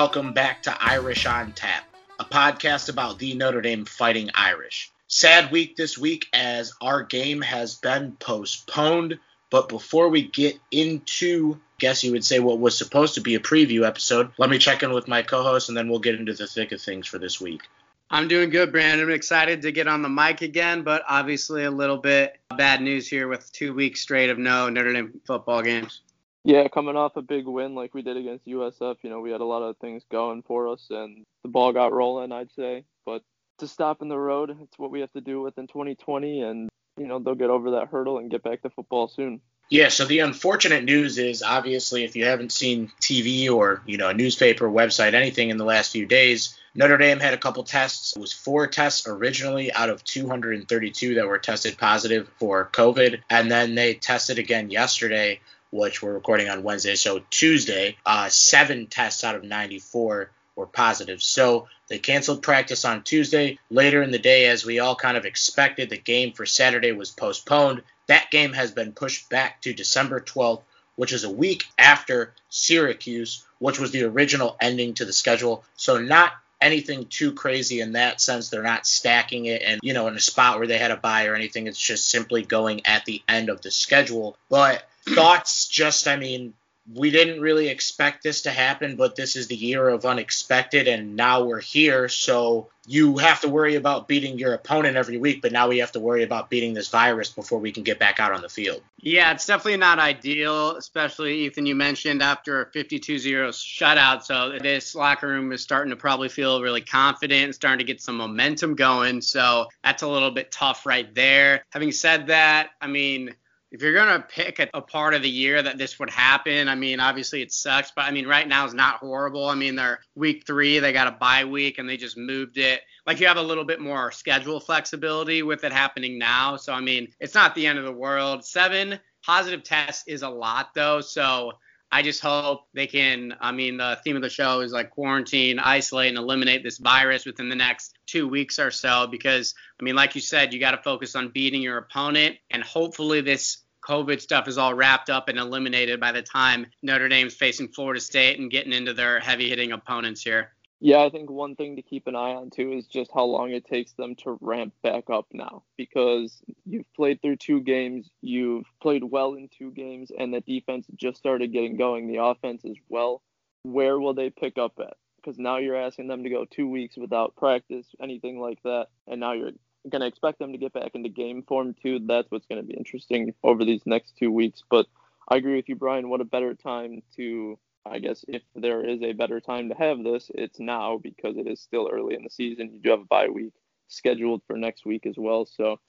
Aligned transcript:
Welcome 0.00 0.32
back 0.32 0.62
to 0.62 0.76
Irish 0.80 1.26
on 1.26 1.50
Tap, 1.54 1.82
a 2.20 2.24
podcast 2.24 2.88
about 2.88 3.18
the 3.18 3.34
Notre 3.34 3.60
Dame 3.60 3.84
Fighting 3.84 4.30
Irish. 4.32 4.92
Sad 5.08 5.50
week 5.50 5.74
this 5.74 5.98
week 5.98 6.28
as 6.32 6.72
our 6.80 7.02
game 7.02 7.42
has 7.42 7.74
been 7.74 8.12
postponed. 8.12 9.18
But 9.50 9.68
before 9.68 10.08
we 10.08 10.22
get 10.22 10.56
into, 10.70 11.58
guess 11.80 12.04
you 12.04 12.12
would 12.12 12.24
say, 12.24 12.38
what 12.38 12.60
was 12.60 12.78
supposed 12.78 13.16
to 13.16 13.20
be 13.20 13.34
a 13.34 13.40
preview 13.40 13.84
episode, 13.84 14.30
let 14.38 14.50
me 14.50 14.58
check 14.58 14.84
in 14.84 14.92
with 14.92 15.08
my 15.08 15.22
co 15.22 15.42
host 15.42 15.68
and 15.68 15.76
then 15.76 15.88
we'll 15.88 15.98
get 15.98 16.14
into 16.14 16.32
the 16.32 16.46
thick 16.46 16.70
of 16.70 16.80
things 16.80 17.08
for 17.08 17.18
this 17.18 17.40
week. 17.40 17.62
I'm 18.08 18.28
doing 18.28 18.50
good, 18.50 18.70
Brandon. 18.70 19.08
I'm 19.08 19.12
excited 19.12 19.62
to 19.62 19.72
get 19.72 19.88
on 19.88 20.02
the 20.02 20.08
mic 20.08 20.42
again, 20.42 20.82
but 20.82 21.02
obviously 21.08 21.64
a 21.64 21.72
little 21.72 21.98
bit 21.98 22.38
bad 22.56 22.82
news 22.82 23.08
here 23.08 23.26
with 23.26 23.50
two 23.52 23.74
weeks 23.74 24.00
straight 24.00 24.30
of 24.30 24.38
no 24.38 24.68
Notre 24.68 24.92
Dame 24.92 25.20
football 25.26 25.60
games. 25.60 26.02
Yeah, 26.48 26.66
coming 26.68 26.96
off 26.96 27.14
a 27.16 27.20
big 27.20 27.46
win 27.46 27.74
like 27.74 27.92
we 27.92 28.00
did 28.00 28.16
against 28.16 28.46
USF, 28.46 28.96
you 29.02 29.10
know, 29.10 29.20
we 29.20 29.30
had 29.30 29.42
a 29.42 29.44
lot 29.44 29.60
of 29.60 29.76
things 29.76 30.02
going 30.10 30.40
for 30.40 30.68
us 30.68 30.86
and 30.88 31.26
the 31.42 31.50
ball 31.50 31.74
got 31.74 31.92
rolling, 31.92 32.32
I'd 32.32 32.50
say. 32.52 32.84
But 33.04 33.20
to 33.58 33.68
stop 33.68 34.00
in 34.00 34.08
the 34.08 34.16
road, 34.16 34.56
it's 34.62 34.78
what 34.78 34.90
we 34.90 35.00
have 35.00 35.12
to 35.12 35.20
do 35.20 35.42
within 35.42 35.66
2020 35.66 36.40
and 36.40 36.70
you 36.96 37.06
know, 37.06 37.18
they'll 37.18 37.34
get 37.34 37.50
over 37.50 37.72
that 37.72 37.88
hurdle 37.88 38.16
and 38.16 38.30
get 38.30 38.42
back 38.42 38.62
to 38.62 38.70
football 38.70 39.08
soon. 39.08 39.42
Yeah, 39.68 39.88
so 39.88 40.06
the 40.06 40.20
unfortunate 40.20 40.84
news 40.84 41.18
is 41.18 41.42
obviously 41.42 42.04
if 42.04 42.16
you 42.16 42.24
haven't 42.24 42.52
seen 42.52 42.90
TV 42.98 43.50
or, 43.50 43.82
you 43.84 43.98
know, 43.98 44.08
a 44.08 44.14
newspaper, 44.14 44.70
website, 44.70 45.12
anything 45.12 45.50
in 45.50 45.58
the 45.58 45.66
last 45.66 45.92
few 45.92 46.06
days, 46.06 46.58
Notre 46.74 46.96
Dame 46.96 47.20
had 47.20 47.34
a 47.34 47.38
couple 47.38 47.62
tests. 47.62 48.16
It 48.16 48.20
was 48.20 48.32
four 48.32 48.66
tests 48.68 49.06
originally 49.06 49.70
out 49.70 49.90
of 49.90 50.02
232 50.02 51.16
that 51.16 51.28
were 51.28 51.38
tested 51.38 51.76
positive 51.76 52.26
for 52.38 52.70
COVID. 52.72 53.20
And 53.28 53.50
then 53.50 53.74
they 53.74 53.92
tested 53.92 54.38
again 54.38 54.70
yesterday 54.70 55.40
which 55.70 56.02
we're 56.02 56.12
recording 56.12 56.48
on 56.48 56.62
Wednesday. 56.62 56.94
So 56.94 57.20
Tuesday, 57.30 57.96
uh, 58.06 58.28
seven 58.28 58.86
tests 58.86 59.24
out 59.24 59.34
of 59.34 59.44
94 59.44 60.30
were 60.56 60.66
positive. 60.66 61.22
So 61.22 61.68
they 61.88 61.98
canceled 61.98 62.42
practice 62.42 62.84
on 62.84 63.02
Tuesday. 63.02 63.58
Later 63.70 64.02
in 64.02 64.10
the 64.10 64.18
day, 64.18 64.46
as 64.46 64.64
we 64.64 64.78
all 64.78 64.94
kind 64.94 65.16
of 65.16 65.24
expected, 65.24 65.88
the 65.88 65.96
game 65.96 66.32
for 66.32 66.46
Saturday 66.46 66.92
was 66.92 67.10
postponed. 67.10 67.82
That 68.06 68.30
game 68.30 68.52
has 68.52 68.70
been 68.70 68.92
pushed 68.92 69.28
back 69.28 69.62
to 69.62 69.72
December 69.72 70.20
12th, 70.20 70.62
which 70.96 71.12
is 71.12 71.24
a 71.24 71.30
week 71.30 71.64
after 71.78 72.34
Syracuse, 72.50 73.44
which 73.58 73.78
was 73.78 73.90
the 73.90 74.04
original 74.04 74.56
ending 74.60 74.94
to 74.94 75.04
the 75.04 75.12
schedule. 75.12 75.64
So 75.76 75.98
not 75.98 76.32
anything 76.60 77.06
too 77.06 77.32
crazy 77.32 77.80
in 77.80 77.92
that 77.92 78.20
sense. 78.20 78.48
They're 78.48 78.62
not 78.62 78.86
stacking 78.86 79.46
it 79.46 79.62
and, 79.62 79.80
you 79.82 79.94
know, 79.94 80.08
in 80.08 80.16
a 80.16 80.20
spot 80.20 80.58
where 80.58 80.66
they 80.66 80.78
had 80.78 80.90
a 80.90 80.96
buy 80.96 81.26
or 81.26 81.34
anything. 81.34 81.66
It's 81.66 81.78
just 81.78 82.08
simply 82.08 82.42
going 82.42 82.84
at 82.86 83.04
the 83.04 83.22
end 83.28 83.48
of 83.48 83.60
the 83.60 83.70
schedule. 83.70 84.36
But 84.48 84.88
thoughts 85.14 85.68
just, 85.68 86.08
I 86.08 86.16
mean, 86.16 86.54
we 86.94 87.10
didn't 87.10 87.40
really 87.40 87.68
expect 87.68 88.22
this 88.22 88.42
to 88.42 88.50
happen, 88.50 88.96
but 88.96 89.14
this 89.14 89.36
is 89.36 89.48
the 89.48 89.56
year 89.56 89.88
of 89.88 90.06
unexpected, 90.06 90.88
and 90.88 91.16
now 91.16 91.44
we're 91.44 91.60
here. 91.60 92.08
So 92.08 92.70
you 92.86 93.18
have 93.18 93.42
to 93.42 93.48
worry 93.48 93.74
about 93.74 94.08
beating 94.08 94.38
your 94.38 94.54
opponent 94.54 94.96
every 94.96 95.18
week, 95.18 95.42
but 95.42 95.52
now 95.52 95.68
we 95.68 95.78
have 95.78 95.92
to 95.92 96.00
worry 96.00 96.22
about 96.22 96.48
beating 96.48 96.72
this 96.72 96.88
virus 96.88 97.28
before 97.28 97.58
we 97.58 97.72
can 97.72 97.82
get 97.82 97.98
back 97.98 98.18
out 98.18 98.32
on 98.32 98.40
the 98.40 98.48
field. 98.48 98.80
Yeah, 99.00 99.32
it's 99.32 99.44
definitely 99.44 99.76
not 99.76 99.98
ideal, 99.98 100.76
especially 100.76 101.40
Ethan. 101.40 101.66
You 101.66 101.74
mentioned 101.74 102.22
after 102.22 102.62
a 102.62 102.70
52 102.70 103.18
0 103.18 103.50
shutout. 103.50 104.22
So 104.22 104.58
this 104.58 104.94
locker 104.94 105.28
room 105.28 105.52
is 105.52 105.62
starting 105.62 105.90
to 105.90 105.96
probably 105.96 106.30
feel 106.30 106.62
really 106.62 106.80
confident 106.80 107.44
and 107.44 107.54
starting 107.54 107.80
to 107.80 107.84
get 107.84 108.00
some 108.00 108.16
momentum 108.16 108.74
going. 108.74 109.20
So 109.20 109.66
that's 109.84 110.02
a 110.02 110.08
little 110.08 110.30
bit 110.30 110.50
tough 110.50 110.86
right 110.86 111.14
there. 111.14 111.64
Having 111.70 111.92
said 111.92 112.26
that, 112.28 112.70
I 112.80 112.86
mean, 112.86 113.34
if 113.70 113.82
you're 113.82 113.94
gonna 113.94 114.24
pick 114.28 114.58
a, 114.58 114.68
a, 114.74 114.80
part 114.80 115.14
of 115.14 115.22
the 115.22 115.28
year 115.28 115.62
that 115.62 115.78
this 115.78 115.98
would 115.98 116.10
happen, 116.10 116.68
I 116.68 116.74
mean, 116.74 117.00
obviously 117.00 117.42
it 117.42 117.52
sucks, 117.52 117.92
but 117.94 118.04
I 118.06 118.10
mean, 118.10 118.26
right 118.26 118.48
now 118.48 118.66
is 118.66 118.74
not 118.74 118.96
horrible. 118.96 119.46
I 119.46 119.54
mean, 119.54 119.76
they're 119.76 120.00
week 120.14 120.44
three, 120.46 120.78
they 120.78 120.92
got 120.92 121.06
a 121.06 121.12
bye 121.12 121.44
week, 121.44 121.78
and 121.78 121.88
they 121.88 121.96
just 121.96 122.16
moved 122.16 122.56
it. 122.56 122.80
Like 123.06 123.20
you 123.20 123.26
have 123.26 123.36
a 123.36 123.42
little 123.42 123.64
bit 123.64 123.80
more 123.80 124.10
schedule 124.10 124.60
flexibility 124.60 125.42
with 125.42 125.64
it 125.64 125.72
happening 125.72 126.18
now. 126.18 126.56
So 126.56 126.72
I 126.72 126.80
mean, 126.80 127.08
it's 127.20 127.34
not 127.34 127.54
the 127.54 127.66
end 127.66 127.78
of 127.78 127.84
the 127.84 127.92
world. 127.92 128.44
Seven 128.44 128.98
positive 129.24 129.62
tests 129.62 130.04
is 130.06 130.22
a 130.22 130.28
lot 130.28 130.74
though, 130.74 131.00
so. 131.00 131.52
I 131.90 132.02
just 132.02 132.20
hope 132.20 132.66
they 132.74 132.86
can. 132.86 133.34
I 133.40 133.52
mean, 133.52 133.78
the 133.78 133.98
theme 134.04 134.16
of 134.16 134.22
the 134.22 134.28
show 134.28 134.60
is 134.60 134.72
like 134.72 134.90
quarantine, 134.90 135.58
isolate, 135.58 136.08
and 136.08 136.18
eliminate 136.18 136.62
this 136.62 136.78
virus 136.78 137.24
within 137.24 137.48
the 137.48 137.56
next 137.56 137.98
two 138.06 138.28
weeks 138.28 138.58
or 138.58 138.70
so. 138.70 139.06
Because, 139.06 139.54
I 139.80 139.84
mean, 139.84 139.96
like 139.96 140.14
you 140.14 140.20
said, 140.20 140.52
you 140.52 140.60
got 140.60 140.72
to 140.72 140.82
focus 140.82 141.16
on 141.16 141.30
beating 141.30 141.62
your 141.62 141.78
opponent. 141.78 142.36
And 142.50 142.62
hopefully, 142.62 143.22
this 143.22 143.58
COVID 143.88 144.20
stuff 144.20 144.48
is 144.48 144.58
all 144.58 144.74
wrapped 144.74 145.08
up 145.08 145.28
and 145.30 145.38
eliminated 145.38 145.98
by 145.98 146.12
the 146.12 146.20
time 146.20 146.66
Notre 146.82 147.08
Dame's 147.08 147.34
facing 147.34 147.68
Florida 147.68 148.00
State 148.00 148.38
and 148.38 148.50
getting 148.50 148.74
into 148.74 148.92
their 148.92 149.18
heavy 149.18 149.48
hitting 149.48 149.72
opponents 149.72 150.22
here. 150.22 150.52
Yeah, 150.80 150.98
I 151.02 151.10
think 151.10 151.28
one 151.28 151.56
thing 151.56 151.74
to 151.76 151.82
keep 151.82 152.06
an 152.06 152.14
eye 152.14 152.34
on 152.34 152.50
too 152.50 152.72
is 152.72 152.86
just 152.86 153.10
how 153.12 153.24
long 153.24 153.50
it 153.50 153.66
takes 153.66 153.92
them 153.94 154.14
to 154.16 154.38
ramp 154.40 154.74
back 154.82 155.10
up 155.10 155.26
now 155.32 155.64
because 155.76 156.40
you've 156.64 156.92
played 156.94 157.20
through 157.20 157.36
two 157.36 157.60
games, 157.60 158.08
you've 158.20 158.66
played 158.80 159.02
well 159.02 159.34
in 159.34 159.48
two 159.48 159.72
games, 159.72 160.12
and 160.16 160.32
the 160.32 160.40
defense 160.40 160.86
just 160.94 161.18
started 161.18 161.52
getting 161.52 161.76
going. 161.76 162.06
The 162.06 162.22
offense 162.22 162.64
as 162.64 162.76
well. 162.88 163.22
Where 163.64 163.98
will 163.98 164.14
they 164.14 164.30
pick 164.30 164.56
up 164.56 164.74
at? 164.78 164.94
Because 165.16 165.36
now 165.36 165.56
you're 165.56 165.74
asking 165.76 166.06
them 166.06 166.22
to 166.22 166.30
go 166.30 166.44
two 166.44 166.68
weeks 166.68 166.96
without 166.96 167.34
practice, 167.34 167.86
anything 168.00 168.38
like 168.38 168.62
that, 168.62 168.86
and 169.08 169.18
now 169.18 169.32
you're 169.32 169.50
going 169.88 170.00
to 170.00 170.06
expect 170.06 170.38
them 170.38 170.52
to 170.52 170.58
get 170.58 170.72
back 170.72 170.92
into 170.94 171.08
game 171.08 171.42
form 171.42 171.74
too. 171.82 171.98
That's 172.06 172.30
what's 172.30 172.46
going 172.46 172.60
to 172.60 172.66
be 172.66 172.74
interesting 172.74 173.34
over 173.42 173.64
these 173.64 173.82
next 173.84 174.16
two 174.16 174.30
weeks. 174.30 174.62
But 174.70 174.86
I 175.28 175.36
agree 175.36 175.56
with 175.56 175.68
you, 175.68 175.74
Brian. 175.74 176.08
What 176.08 176.20
a 176.20 176.24
better 176.24 176.54
time 176.54 177.02
to 177.16 177.58
I 177.90 177.98
guess 177.98 178.24
if 178.28 178.42
there 178.54 178.84
is 178.84 179.02
a 179.02 179.12
better 179.12 179.40
time 179.40 179.68
to 179.68 179.74
have 179.74 180.02
this, 180.02 180.30
it's 180.34 180.60
now 180.60 180.98
because 180.98 181.36
it 181.36 181.46
is 181.46 181.60
still 181.60 181.88
early 181.92 182.14
in 182.14 182.22
the 182.22 182.30
season. 182.30 182.70
You 182.72 182.80
do 182.80 182.90
have 182.90 183.00
a 183.00 183.04
bye 183.04 183.28
week 183.28 183.52
scheduled 183.88 184.42
for 184.46 184.56
next 184.56 184.84
week 184.84 185.06
as 185.06 185.14
well. 185.16 185.46
So 185.46 185.80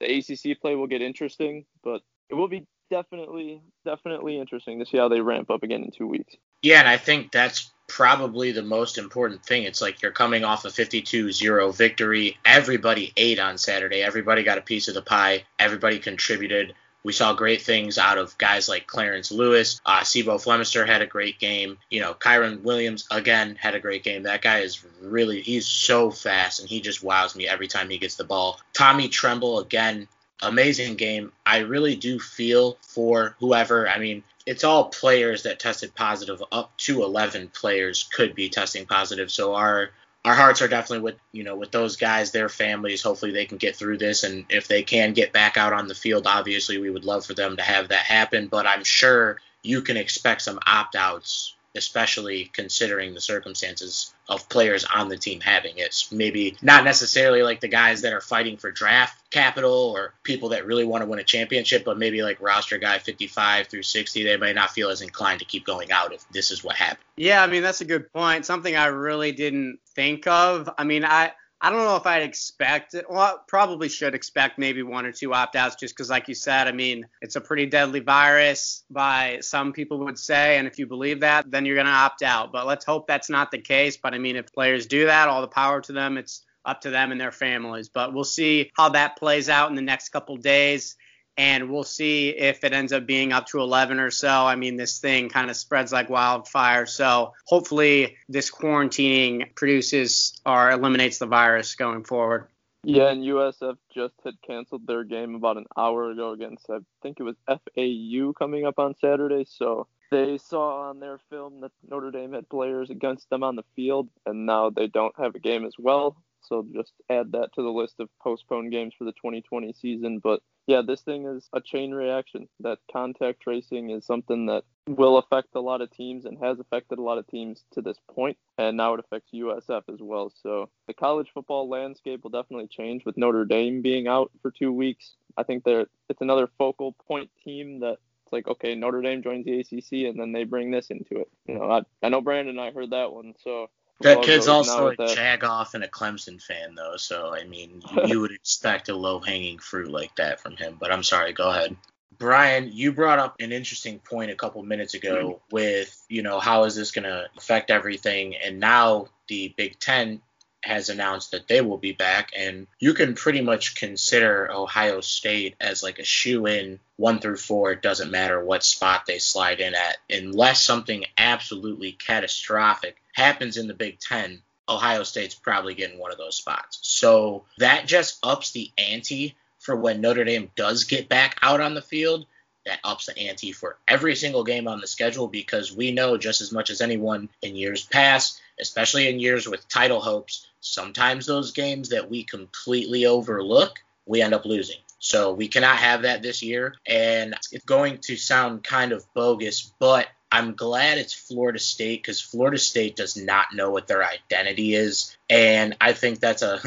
the 0.00 0.18
ACC 0.18 0.60
play 0.60 0.74
will 0.74 0.86
get 0.86 1.02
interesting, 1.02 1.64
but 1.82 2.02
it 2.28 2.34
will 2.34 2.48
be 2.48 2.66
definitely, 2.90 3.62
definitely 3.84 4.38
interesting 4.38 4.78
to 4.78 4.86
see 4.86 4.98
how 4.98 5.08
they 5.08 5.20
ramp 5.20 5.50
up 5.50 5.62
again 5.62 5.82
in 5.82 5.90
two 5.90 6.06
weeks. 6.06 6.36
Yeah, 6.62 6.80
and 6.80 6.88
I 6.88 6.96
think 6.96 7.32
that's 7.32 7.70
probably 7.88 8.52
the 8.52 8.62
most 8.62 8.98
important 8.98 9.44
thing. 9.44 9.62
It's 9.62 9.80
like 9.80 10.02
you're 10.02 10.12
coming 10.12 10.44
off 10.44 10.64
a 10.64 10.68
52-0 10.68 11.74
victory. 11.74 12.36
Everybody 12.44 13.12
ate 13.16 13.38
on 13.38 13.58
Saturday. 13.58 14.02
Everybody 14.02 14.42
got 14.42 14.58
a 14.58 14.62
piece 14.62 14.88
of 14.88 14.94
the 14.94 15.02
pie. 15.02 15.44
Everybody 15.58 15.98
contributed. 15.98 16.74
We 17.06 17.12
saw 17.12 17.34
great 17.34 17.62
things 17.62 17.98
out 17.98 18.18
of 18.18 18.36
guys 18.36 18.68
like 18.68 18.88
Clarence 18.88 19.30
Lewis. 19.30 19.80
Uh, 19.86 20.02
C'Bo 20.02 20.38
Flemister 20.38 20.84
had 20.84 21.02
a 21.02 21.06
great 21.06 21.38
game. 21.38 21.78
You 21.88 22.00
know, 22.00 22.14
Kyren 22.14 22.62
Williams, 22.62 23.06
again, 23.12 23.54
had 23.54 23.76
a 23.76 23.80
great 23.80 24.02
game. 24.02 24.24
That 24.24 24.42
guy 24.42 24.58
is 24.58 24.84
really, 25.00 25.40
he's 25.40 25.68
so 25.68 26.10
fast, 26.10 26.58
and 26.58 26.68
he 26.68 26.80
just 26.80 27.04
wows 27.04 27.36
me 27.36 27.46
every 27.46 27.68
time 27.68 27.90
he 27.90 27.98
gets 27.98 28.16
the 28.16 28.24
ball. 28.24 28.60
Tommy 28.72 29.08
Tremble, 29.08 29.60
again, 29.60 30.08
amazing 30.42 30.96
game. 30.96 31.30
I 31.46 31.58
really 31.58 31.94
do 31.94 32.18
feel 32.18 32.76
for 32.80 33.36
whoever. 33.38 33.88
I 33.88 34.00
mean, 34.00 34.24
it's 34.44 34.64
all 34.64 34.88
players 34.88 35.44
that 35.44 35.60
tested 35.60 35.94
positive. 35.94 36.42
Up 36.50 36.76
to 36.78 37.04
11 37.04 37.50
players 37.54 38.08
could 38.12 38.34
be 38.34 38.48
testing 38.48 38.84
positive. 38.84 39.30
So 39.30 39.54
our 39.54 39.90
our 40.26 40.34
hearts 40.34 40.60
are 40.60 40.68
definitely 40.68 41.04
with 41.04 41.14
you 41.30 41.44
know 41.44 41.56
with 41.56 41.70
those 41.70 41.96
guys, 41.96 42.32
their 42.32 42.48
families. 42.48 43.02
Hopefully 43.02 43.30
they 43.30 43.46
can 43.46 43.58
get 43.58 43.76
through 43.76 43.98
this, 43.98 44.24
and 44.24 44.44
if 44.50 44.66
they 44.66 44.82
can 44.82 45.12
get 45.12 45.32
back 45.32 45.56
out 45.56 45.72
on 45.72 45.86
the 45.86 45.94
field, 45.94 46.26
obviously 46.26 46.78
we 46.78 46.90
would 46.90 47.04
love 47.04 47.24
for 47.24 47.32
them 47.32 47.56
to 47.56 47.62
have 47.62 47.88
that 47.88 48.04
happen. 48.04 48.48
But 48.48 48.66
I'm 48.66 48.82
sure 48.82 49.40
you 49.62 49.82
can 49.82 49.96
expect 49.96 50.42
some 50.42 50.58
opt 50.66 50.96
outs 50.96 51.55
especially 51.76 52.50
considering 52.52 53.14
the 53.14 53.20
circumstances 53.20 54.14
of 54.28 54.48
players 54.48 54.84
on 54.84 55.08
the 55.08 55.16
team 55.16 55.40
having 55.40 55.78
it. 55.78 56.04
Maybe 56.10 56.56
not 56.62 56.84
necessarily 56.84 57.42
like 57.42 57.60
the 57.60 57.68
guys 57.68 58.02
that 58.02 58.12
are 58.12 58.20
fighting 58.20 58.56
for 58.56 58.70
draft 58.70 59.30
capital 59.30 59.92
or 59.96 60.14
people 60.22 60.50
that 60.50 60.66
really 60.66 60.84
want 60.84 61.02
to 61.02 61.08
win 61.08 61.18
a 61.18 61.24
championship, 61.24 61.84
but 61.84 61.98
maybe 61.98 62.22
like 62.22 62.40
roster 62.40 62.78
guy 62.78 62.98
55 62.98 63.68
through 63.68 63.82
60, 63.82 64.24
they 64.24 64.36
may 64.36 64.52
not 64.52 64.70
feel 64.70 64.90
as 64.90 65.02
inclined 65.02 65.40
to 65.40 65.44
keep 65.46 65.64
going 65.64 65.92
out 65.92 66.12
if 66.12 66.28
this 66.30 66.50
is 66.50 66.64
what 66.64 66.76
happened. 66.76 67.04
Yeah, 67.16 67.42
I 67.42 67.46
mean, 67.46 67.62
that's 67.62 67.80
a 67.80 67.84
good 67.84 68.12
point. 68.12 68.46
Something 68.46 68.76
I 68.76 68.86
really 68.86 69.32
didn't 69.32 69.78
think 69.94 70.26
of. 70.26 70.68
I 70.76 70.84
mean, 70.84 71.04
I 71.04 71.32
I 71.60 71.70
don't 71.70 71.84
know 71.84 71.96
if 71.96 72.06
I'd 72.06 72.22
expect 72.22 72.94
it. 72.94 73.06
Well, 73.08 73.42
probably 73.48 73.88
should 73.88 74.14
expect 74.14 74.58
maybe 74.58 74.82
one 74.82 75.06
or 75.06 75.12
two 75.12 75.32
opt 75.32 75.56
outs 75.56 75.76
just 75.76 75.96
because, 75.96 76.10
like 76.10 76.28
you 76.28 76.34
said, 76.34 76.68
I 76.68 76.72
mean, 76.72 77.06
it's 77.22 77.36
a 77.36 77.40
pretty 77.40 77.66
deadly 77.66 78.00
virus 78.00 78.84
by 78.90 79.38
some 79.40 79.72
people 79.72 79.98
would 80.00 80.18
say. 80.18 80.58
And 80.58 80.66
if 80.66 80.78
you 80.78 80.86
believe 80.86 81.20
that, 81.20 81.50
then 81.50 81.64
you're 81.64 81.76
going 81.76 81.86
to 81.86 81.92
opt 81.92 82.22
out. 82.22 82.52
But 82.52 82.66
let's 82.66 82.84
hope 82.84 83.06
that's 83.06 83.30
not 83.30 83.50
the 83.50 83.58
case. 83.58 83.96
But 83.96 84.12
I 84.12 84.18
mean, 84.18 84.36
if 84.36 84.52
players 84.52 84.86
do 84.86 85.06
that, 85.06 85.28
all 85.28 85.40
the 85.40 85.48
power 85.48 85.80
to 85.80 85.92
them. 85.92 86.18
It's 86.18 86.44
up 86.66 86.82
to 86.82 86.90
them 86.90 87.10
and 87.10 87.20
their 87.20 87.32
families. 87.32 87.88
But 87.88 88.12
we'll 88.12 88.24
see 88.24 88.70
how 88.76 88.90
that 88.90 89.16
plays 89.16 89.48
out 89.48 89.70
in 89.70 89.76
the 89.76 89.82
next 89.82 90.10
couple 90.10 90.36
days 90.36 90.96
and 91.36 91.70
we'll 91.70 91.84
see 91.84 92.30
if 92.30 92.64
it 92.64 92.72
ends 92.72 92.92
up 92.92 93.06
being 93.06 93.32
up 93.32 93.46
to 93.46 93.60
11 93.60 94.00
or 94.00 94.10
so. 94.10 94.28
I 94.28 94.56
mean, 94.56 94.76
this 94.76 94.98
thing 94.98 95.28
kind 95.28 95.50
of 95.50 95.56
spreads 95.56 95.92
like 95.92 96.08
wildfire. 96.08 96.86
So 96.86 97.34
hopefully, 97.46 98.16
this 98.28 98.50
quarantining 98.50 99.54
produces 99.54 100.40
or 100.46 100.70
eliminates 100.70 101.18
the 101.18 101.26
virus 101.26 101.74
going 101.74 102.04
forward. 102.04 102.48
Yeah, 102.88 103.10
and 103.10 103.24
USF 103.24 103.76
just 103.92 104.14
had 104.24 104.34
canceled 104.46 104.86
their 104.86 105.02
game 105.02 105.34
about 105.34 105.56
an 105.56 105.66
hour 105.76 106.10
ago 106.12 106.30
against, 106.30 106.70
I 106.70 106.78
think 107.02 107.18
it 107.18 107.24
was 107.24 107.34
FAU 107.48 108.32
coming 108.32 108.64
up 108.64 108.78
on 108.78 108.94
Saturday. 109.00 109.44
So 109.48 109.88
they 110.12 110.38
saw 110.38 110.88
on 110.88 111.00
their 111.00 111.18
film 111.28 111.62
that 111.62 111.72
Notre 111.90 112.12
Dame 112.12 112.32
had 112.32 112.48
players 112.48 112.90
against 112.90 113.28
them 113.28 113.42
on 113.42 113.56
the 113.56 113.64
field, 113.74 114.08
and 114.24 114.46
now 114.46 114.70
they 114.70 114.86
don't 114.86 115.18
have 115.18 115.34
a 115.34 115.40
game 115.40 115.64
as 115.64 115.74
well. 115.76 116.16
So 116.42 116.64
just 116.72 116.92
add 117.10 117.32
that 117.32 117.52
to 117.54 117.62
the 117.62 117.70
list 117.70 117.96
of 117.98 118.08
postponed 118.22 118.70
games 118.70 118.94
for 118.96 119.04
the 119.04 119.12
2020 119.12 119.72
season. 119.72 120.20
But 120.20 120.40
yeah, 120.66 120.82
this 120.82 121.02
thing 121.02 121.26
is 121.26 121.48
a 121.52 121.60
chain 121.60 121.92
reaction. 121.92 122.48
That 122.60 122.78
contact 122.92 123.40
tracing 123.40 123.90
is 123.90 124.04
something 124.04 124.46
that 124.46 124.64
will 124.88 125.18
affect 125.18 125.54
a 125.54 125.60
lot 125.60 125.80
of 125.80 125.90
teams 125.90 126.24
and 126.24 126.38
has 126.42 126.58
affected 126.58 126.98
a 126.98 127.02
lot 127.02 127.18
of 127.18 127.26
teams 127.28 127.64
to 127.72 127.82
this 127.82 127.98
point, 128.12 128.36
and 128.58 128.76
now 128.76 128.94
it 128.94 129.00
affects 129.00 129.30
USF 129.32 129.82
as 129.92 130.00
well. 130.00 130.32
So 130.42 130.68
the 130.88 130.94
college 130.94 131.28
football 131.32 131.68
landscape 131.68 132.24
will 132.24 132.30
definitely 132.30 132.68
change 132.68 133.04
with 133.04 133.16
Notre 133.16 133.44
Dame 133.44 133.80
being 133.80 134.08
out 134.08 134.32
for 134.42 134.50
two 134.50 134.72
weeks. 134.72 135.14
I 135.36 135.44
think 135.44 135.64
that 135.64 135.88
it's 136.08 136.20
another 136.20 136.48
focal 136.58 136.92
point 137.06 137.30
team 137.44 137.80
that 137.80 137.98
it's 138.24 138.32
like 138.32 138.48
okay, 138.48 138.74
Notre 138.74 139.02
Dame 139.02 139.22
joins 139.22 139.44
the 139.44 139.60
ACC 139.60 140.08
and 140.10 140.18
then 140.18 140.32
they 140.32 140.42
bring 140.42 140.72
this 140.72 140.88
into 140.88 141.20
it. 141.20 141.28
You 141.46 141.54
know, 141.54 141.70
I, 141.70 141.82
I 142.02 142.08
know 142.08 142.20
Brandon 142.20 142.58
and 142.58 142.60
I 142.60 142.72
heard 142.72 142.90
that 142.90 143.12
one, 143.12 143.34
so 143.38 143.70
that 144.00 144.22
kid's 144.22 144.48
also 144.48 144.88
a 144.88 144.96
Jagoff 144.96 145.74
and 145.74 145.84
a 145.84 145.88
Clemson 145.88 146.42
fan, 146.42 146.74
though. 146.74 146.96
So 146.96 147.34
I 147.34 147.44
mean, 147.44 147.82
you, 147.92 148.06
you 148.06 148.20
would 148.20 148.32
expect 148.32 148.88
a 148.88 148.96
low-hanging 148.96 149.58
fruit 149.58 149.90
like 149.90 150.14
that 150.16 150.40
from 150.40 150.56
him. 150.56 150.76
But 150.78 150.92
I'm 150.92 151.02
sorry. 151.02 151.32
Go 151.32 151.50
ahead. 151.50 151.76
Brian, 152.18 152.70
you 152.72 152.92
brought 152.92 153.18
up 153.18 153.36
an 153.40 153.52
interesting 153.52 153.98
point 153.98 154.30
a 154.30 154.36
couple 154.36 154.62
minutes 154.62 154.94
ago 154.94 155.16
mm-hmm. 155.16 155.54
with, 155.54 156.02
you 156.08 156.22
know, 156.22 156.40
how 156.40 156.64
is 156.64 156.74
this 156.74 156.92
going 156.92 157.04
to 157.04 157.26
affect 157.36 157.70
everything? 157.70 158.36
And 158.36 158.58
now 158.58 159.08
the 159.28 159.52
Big 159.56 159.78
Ten 159.78 160.22
has 160.62 160.88
announced 160.88 161.30
that 161.30 161.46
they 161.46 161.60
will 161.60 161.76
be 161.78 161.92
back, 161.92 162.32
and 162.36 162.66
you 162.80 162.92
can 162.92 163.14
pretty 163.14 163.40
much 163.40 163.76
consider 163.76 164.50
Ohio 164.50 165.00
State 165.00 165.54
as 165.60 165.82
like 165.82 166.00
a 166.00 166.04
shoe 166.04 166.46
in 166.46 166.80
one 166.96 167.20
through 167.20 167.36
four. 167.36 167.70
It 167.70 167.82
doesn't 167.82 168.10
matter 168.10 168.42
what 168.42 168.64
spot 168.64 169.06
they 169.06 169.18
slide 169.18 169.60
in 169.60 169.74
at, 169.74 169.96
unless 170.10 170.64
something 170.64 171.04
absolutely 171.16 171.92
catastrophic 171.92 172.96
happens 173.16 173.56
in 173.56 173.66
the 173.66 173.74
Big 173.74 173.98
Ten. 173.98 174.42
Ohio 174.68 175.02
State's 175.02 175.34
probably 175.34 175.74
getting 175.74 175.98
one 175.98 176.12
of 176.12 176.18
those 176.18 176.36
spots. 176.36 176.78
So 176.82 177.44
that 177.58 177.86
just 177.86 178.18
ups 178.22 178.52
the 178.52 178.70
ante 178.76 179.34
for 179.58 179.74
when 179.74 180.00
Notre 180.00 180.24
Dame 180.24 180.50
does 180.54 180.84
get 180.84 181.08
back 181.08 181.38
out 181.42 181.60
on 181.60 181.74
the 181.74 181.82
field. 181.82 182.26
That 182.66 182.80
ups 182.84 183.06
the 183.06 183.16
ante 183.16 183.52
for 183.52 183.78
every 183.88 184.16
single 184.16 184.44
game 184.44 184.68
on 184.68 184.80
the 184.80 184.86
schedule 184.86 185.28
because 185.28 185.74
we 185.74 185.92
know 185.92 186.18
just 186.18 186.40
as 186.40 186.52
much 186.52 186.68
as 186.68 186.80
anyone 186.80 187.28
in 187.42 187.56
years 187.56 187.84
past, 187.84 188.40
especially 188.60 189.08
in 189.08 189.20
years 189.20 189.48
with 189.48 189.68
title 189.68 190.00
hopes, 190.00 190.48
sometimes 190.60 191.26
those 191.26 191.52
games 191.52 191.90
that 191.90 192.10
we 192.10 192.24
completely 192.24 193.06
overlook, 193.06 193.78
we 194.04 194.20
end 194.20 194.34
up 194.34 194.44
losing. 194.44 194.80
So 194.98 195.32
we 195.32 195.46
cannot 195.48 195.76
have 195.76 196.02
that 196.02 196.22
this 196.22 196.42
year. 196.42 196.74
And 196.86 197.34
it's 197.52 197.64
going 197.64 197.98
to 197.98 198.16
sound 198.16 198.64
kind 198.64 198.92
of 198.92 199.06
bogus, 199.14 199.72
but 199.78 200.08
I'm 200.36 200.54
glad 200.54 200.98
it's 200.98 201.14
Florida 201.14 201.58
State 201.58 202.02
because 202.02 202.20
Florida 202.20 202.58
State 202.58 202.94
does 202.96 203.16
not 203.16 203.54
know 203.54 203.70
what 203.70 203.86
their 203.86 204.04
identity 204.04 204.74
is. 204.74 205.16
And 205.30 205.76
I 205.80 205.92
think 205.92 206.20
that's 206.20 206.42
a. 206.42 206.60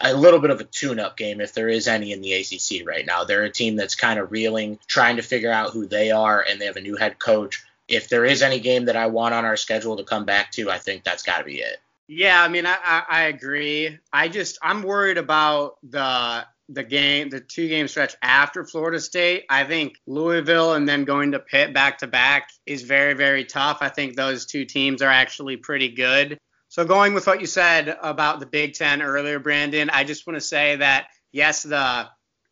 A 0.00 0.14
little 0.14 0.40
bit 0.40 0.50
of 0.50 0.60
a 0.60 0.64
tune-up 0.64 1.16
game, 1.16 1.40
if 1.40 1.54
there 1.54 1.68
is 1.68 1.86
any 1.86 2.10
in 2.10 2.20
the 2.20 2.32
ACC 2.32 2.84
right 2.84 3.06
now. 3.06 3.22
They're 3.22 3.44
a 3.44 3.50
team 3.50 3.76
that's 3.76 3.94
kind 3.94 4.18
of 4.18 4.32
reeling, 4.32 4.80
trying 4.88 5.16
to 5.16 5.22
figure 5.22 5.52
out 5.52 5.70
who 5.70 5.86
they 5.86 6.10
are, 6.10 6.44
and 6.48 6.60
they 6.60 6.64
have 6.64 6.76
a 6.76 6.80
new 6.80 6.96
head 6.96 7.20
coach. 7.20 7.64
If 7.86 8.08
there 8.08 8.24
is 8.24 8.42
any 8.42 8.58
game 8.58 8.86
that 8.86 8.96
I 8.96 9.06
want 9.06 9.34
on 9.34 9.44
our 9.44 9.56
schedule 9.56 9.96
to 9.98 10.02
come 10.02 10.24
back 10.24 10.50
to, 10.52 10.72
I 10.72 10.78
think 10.78 11.04
that's 11.04 11.22
got 11.22 11.38
to 11.38 11.44
be 11.44 11.58
it. 11.58 11.76
Yeah, 12.08 12.42
I 12.42 12.48
mean, 12.48 12.66
I, 12.66 12.76
I, 12.82 13.02
I 13.08 13.22
agree. 13.24 13.96
I 14.12 14.26
just 14.26 14.58
I'm 14.60 14.82
worried 14.82 15.18
about 15.18 15.76
the 15.88 16.44
the 16.68 16.82
game, 16.82 17.30
the 17.30 17.40
two 17.40 17.68
game 17.68 17.88
stretch 17.88 18.16
after 18.22 18.64
Florida 18.64 19.00
State. 19.00 19.44
I 19.48 19.64
think 19.64 19.94
Louisville 20.06 20.74
and 20.74 20.88
then 20.88 21.04
going 21.04 21.32
to 21.32 21.38
Pitt 21.38 21.72
back 21.72 21.98
to 21.98 22.06
back 22.06 22.50
is 22.66 22.82
very 22.82 23.14
very 23.14 23.44
tough. 23.44 23.78
I 23.80 23.88
think 23.88 24.16
those 24.16 24.46
two 24.46 24.64
teams 24.64 25.02
are 25.02 25.10
actually 25.10 25.56
pretty 25.56 25.88
good. 25.88 26.38
So 26.68 26.84
going 26.84 27.14
with 27.14 27.26
what 27.26 27.40
you 27.40 27.46
said 27.46 27.96
about 28.02 28.40
the 28.40 28.46
Big 28.46 28.74
Ten 28.74 29.00
earlier, 29.00 29.38
Brandon, 29.38 29.90
I 29.90 30.04
just 30.04 30.26
want 30.26 30.36
to 30.36 30.40
say 30.40 30.76
that 30.76 31.06
yes, 31.32 31.62
the 31.62 32.08